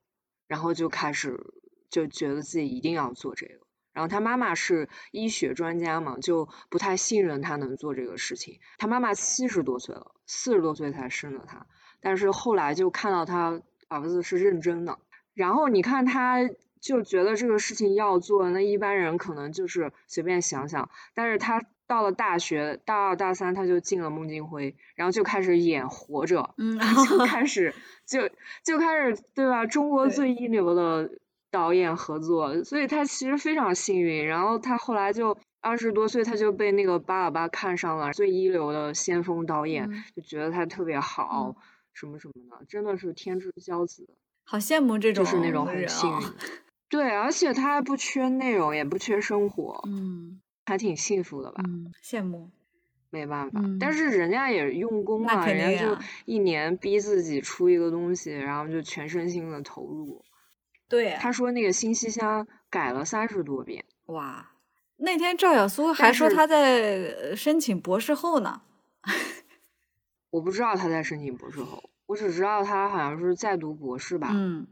[0.48, 1.54] 然后就开始
[1.90, 3.60] 就觉得自己一定要做这个。
[3.92, 8.60] 然后他妈妈是医学专家嘛，就不太信任他能做这个事情。
[8.78, 11.68] 他妈妈七十多岁了，四十多岁才生的他，
[12.00, 15.00] 但是后来就看到他儿子是认真的，
[15.34, 16.50] 然后你看他
[16.80, 26.78] 就觉得这个事情要做，那一般人可能就是随便想想，但是他到了大学大二大三他就进了孟京辉，然后就开始演活着， 嗯，
[27.10, 27.74] 就开始
[28.06, 28.30] 就
[28.64, 29.66] 就开始对吧？
[29.66, 31.12] 中国最一流的。
[31.52, 34.28] 导演合作，所以他其实非常幸运。
[34.28, 41.56] 然后他后来就二十多岁，他就被那个巴尔巴看上了，最一流的先锋导演，就觉得他特别好，
[41.92, 44.08] 什么什么的，真的是天之骄子。
[44.44, 46.28] 好羡慕这种，就是那种很幸运。
[46.90, 51.64] 对，而且他还不缺内容，也不缺生活，嗯，还挺幸福的吧？
[51.68, 52.50] 嗯，羡慕。
[53.12, 60.24] 没办法，但是人家也用功啊，人家就一年逼自己出一个东西，然后就全身心的投入。
[60.88, 63.84] 对，他说那个新西厢改了三十多遍。
[64.06, 64.52] 哇，
[64.98, 68.62] 那天赵小苏还说他在申请博士后呢。
[70.30, 74.30] 我不知道他在申请博士后，我只知道他好像是在读博士吧。
[74.32, 74.68] 嗯。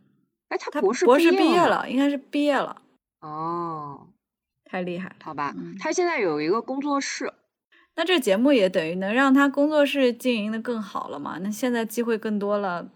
[0.49, 2.81] 哎，他博士博士毕业了，应该是毕业了。
[3.21, 4.07] 哦，
[4.65, 5.55] 太厉害，好吧。
[5.79, 7.33] 他现在有一个工作室。
[7.95, 11.39] 那这节目也等于能让他工作室经营的更好了嘛？
[11.41, 12.89] 那现在机会更多了。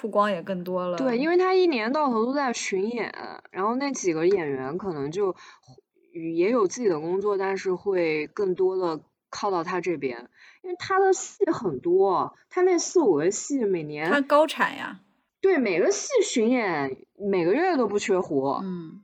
[0.00, 0.96] 曝光也更多了。
[0.96, 3.12] 对，因为他一年到头都在巡演，
[3.50, 5.34] 然后那几个演员可能就
[6.36, 10.28] 也有自己的工作，但是会更多的靠到他这边，
[10.62, 14.08] 因为他的戏很多，他那四五个戏每年。
[14.08, 15.00] 他高产呀。
[15.40, 16.96] 对，每个戏巡演
[17.30, 18.60] 每个月都不缺活。
[18.62, 19.02] 嗯。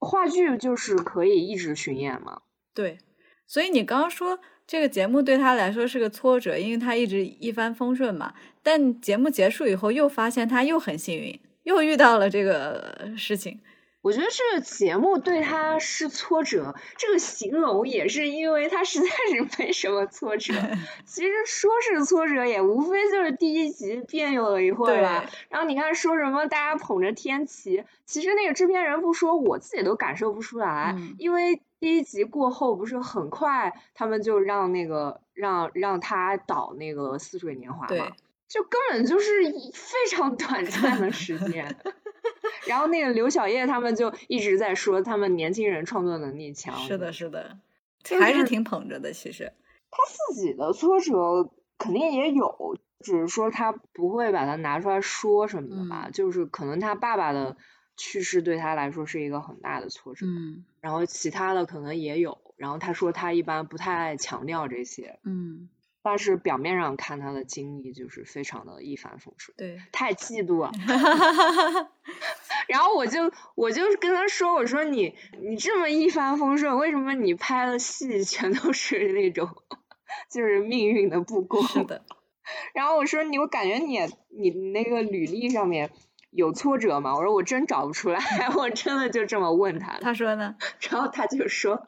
[0.00, 2.40] 话剧就是可以一直巡演嘛。
[2.74, 2.98] 对，
[3.46, 8.32] 所以你刚刚说这个节目对他来说是个挫折，因为他一直一帆风顺嘛。
[8.62, 13.60] 但节目结束以后，又发现他又很幸运，又遇到了这个事情。
[14.02, 20.52] 我觉得这个节目对他是挫折，这个形容也是因为他实在是没什么挫折。
[21.06, 25.24] 其实说是挫折，也无非就是第一集别扭了一会儿吧。
[25.48, 38.10] 然后你看说什么大家捧着天齐，其实那个制片人不说，我自己都感受不出来，因为第一集过后不是很快他们就让那个让让他导那个似水年华嘛，
[38.48, 41.76] 就根本就是非常短暂的时间。
[42.66, 46.76] 然后那个刘晓叶他们就一直在说他们年轻人创作能力强。
[46.86, 47.58] 是的，是的，
[48.20, 49.12] 还是挺捧着的。
[49.12, 49.52] 其实
[49.90, 56.10] 他自己的挫折肯定也有，只是说他不会把它拿出来说什么的吧。
[56.12, 57.56] 就是可能他爸爸的
[57.96, 60.26] 去世对他来说是一个很大的挫折。
[60.26, 60.64] 嗯。
[60.80, 62.38] 然后其他的可能也有。
[62.56, 65.18] 然后他说他一般不太爱强调这些。
[65.24, 65.68] 嗯。
[66.04, 70.72] 但是表面上看他的经历就是非常的一帆风顺，对，太嫉妒了。
[72.68, 79.48] 然后我就我就跟他说，我说你你这么一帆风顺，为什么你拍的戏全都是那种
[80.28, 81.62] 就是命运的不公？
[81.62, 82.04] 是的。
[82.74, 85.92] 然后我说你，我感觉你你那个履历上面
[86.30, 87.14] 有挫折吗？
[87.14, 88.20] 我说我真找不出来，
[88.56, 89.98] 我真的就这么问他。
[90.00, 90.56] 他说呢？
[90.90, 91.86] 然后他就说。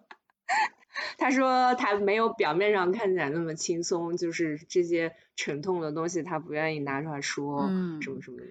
[1.18, 7.62] 他说他没有表面上看起来那么轻松，就是这些沉痛的东西他不愿意拿出来说，
[8.00, 8.44] 什么什么的。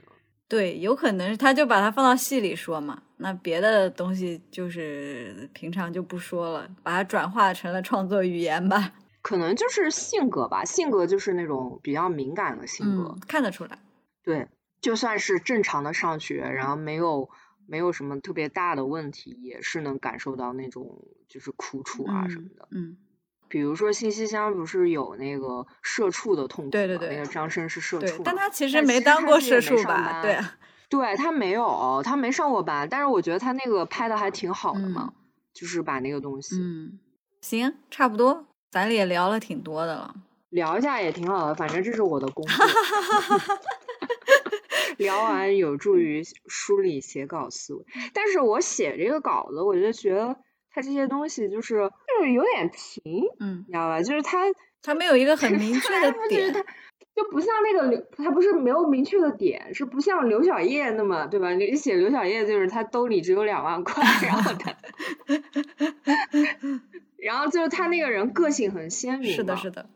[0.48, 8.94] 对，有可能是他就把它放到戏里说嘛，那别的东西就是平常就不说了，把它转化成了创作语言吧。
[9.22, 13.80] 可能就是性格吧，性格就是那种比较敏感的性格，看得出来。
[14.24, 14.48] 对，
[14.82, 17.30] 就算是正常的上学，然后没有。
[17.68, 22.68] 没有什么特别大的问题，也是能感受到那种就是苦楚啊什么的。
[22.72, 22.98] 嗯，
[23.48, 26.72] 比如说信息箱不是有那个社畜的痛苦吗？
[26.72, 30.22] 对对对，那个张生是社畜，但他其实没当过社畜吧？
[30.22, 30.40] 对，
[30.90, 35.14] 对他没有，他没上过班，但是我觉得他那个拍的还挺好的嘛，
[35.54, 36.56] 就是把那个东西。
[36.60, 37.00] 嗯，
[37.42, 40.16] 行，差不多，咱俩也聊了挺多的了，
[40.50, 42.66] 聊一下也挺好的，反正这是我的工作。
[44.98, 50.38] 聊完有助于梳理写稿思维，但是我写这个稿子，我就觉得
[50.72, 51.90] 他这些东西就是
[52.20, 54.02] 就是有点平，嗯，你知道吧？
[54.02, 54.46] 就是他
[54.82, 56.54] 他没有一个很明确的点，
[57.16, 61.54] 就不像那个刘，他不是没有明确的点，是不像刘小叶那么，对吧？
[61.54, 64.76] 你写刘小叶就是他兜里只有两万块，然后他，
[67.18, 69.90] 然后就是他那个人个性很鲜明，是的，是的，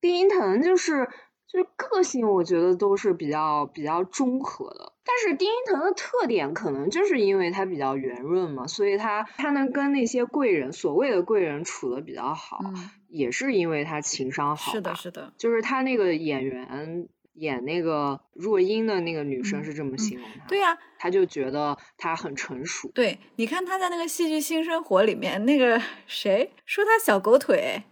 [0.00, 1.08] 丁一腾就是。
[1.52, 4.92] 就是个性，我觉得都是比较比较中和的。
[5.04, 12.60] 但是丁一腾的特点，可能就是因为他比较圆润嘛，所以他他能跟那些贵人，所谓的贵人处的比较好，
[13.08, 14.70] 也是因为他情商好。
[14.70, 15.32] 是的，是的。
[15.36, 20.46] 就是他那个演员演那个若英的那个女生是这么形容他。
[20.46, 22.88] 对呀，他就觉得他很成熟。
[22.94, 27.82] 对，你看他在那个戏剧新生活里面，那个谁说他小狗腿。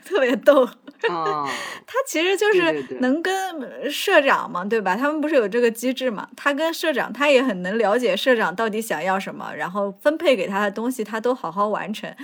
[0.04, 0.66] 特别逗，
[1.00, 4.96] 他其实就是能跟社长嘛，对吧？
[4.96, 6.28] 他们不是有这个机制嘛？
[6.36, 12.14] 他跟社长，他也很能了解社长到底想要什么，然后分配给他的东西，他都好好完成。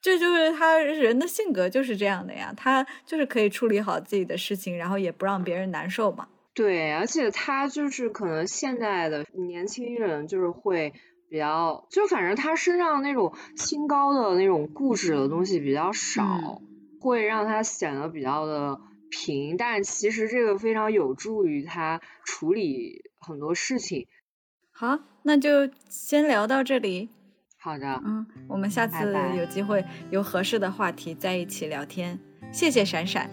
[0.00, 2.52] 这就是他人的性格，就是这样的呀。
[2.56, 6.26] 他就是可以处理好自己的事情，然后也不让别人难受嘛。
[6.54, 10.92] 对，而且他就是可能现在的年轻人就是会
[11.30, 16.60] 比较，就反正他身上那种清高的那种固执的东西比较少。
[17.02, 18.78] 会让他显得比较的
[19.10, 24.06] 平，但其实这个非常有助于他处理很多事情。
[24.70, 27.10] 好，那就先聊到这里。
[27.58, 32.18] 好的，嗯，我们下次有机会有合适的话题在一起聊天。
[32.52, 33.30] 谢谢闪闪。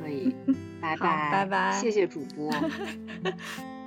[0.00, 0.32] 可以，
[0.80, 2.50] 拜 拜，拜拜，谢谢主播。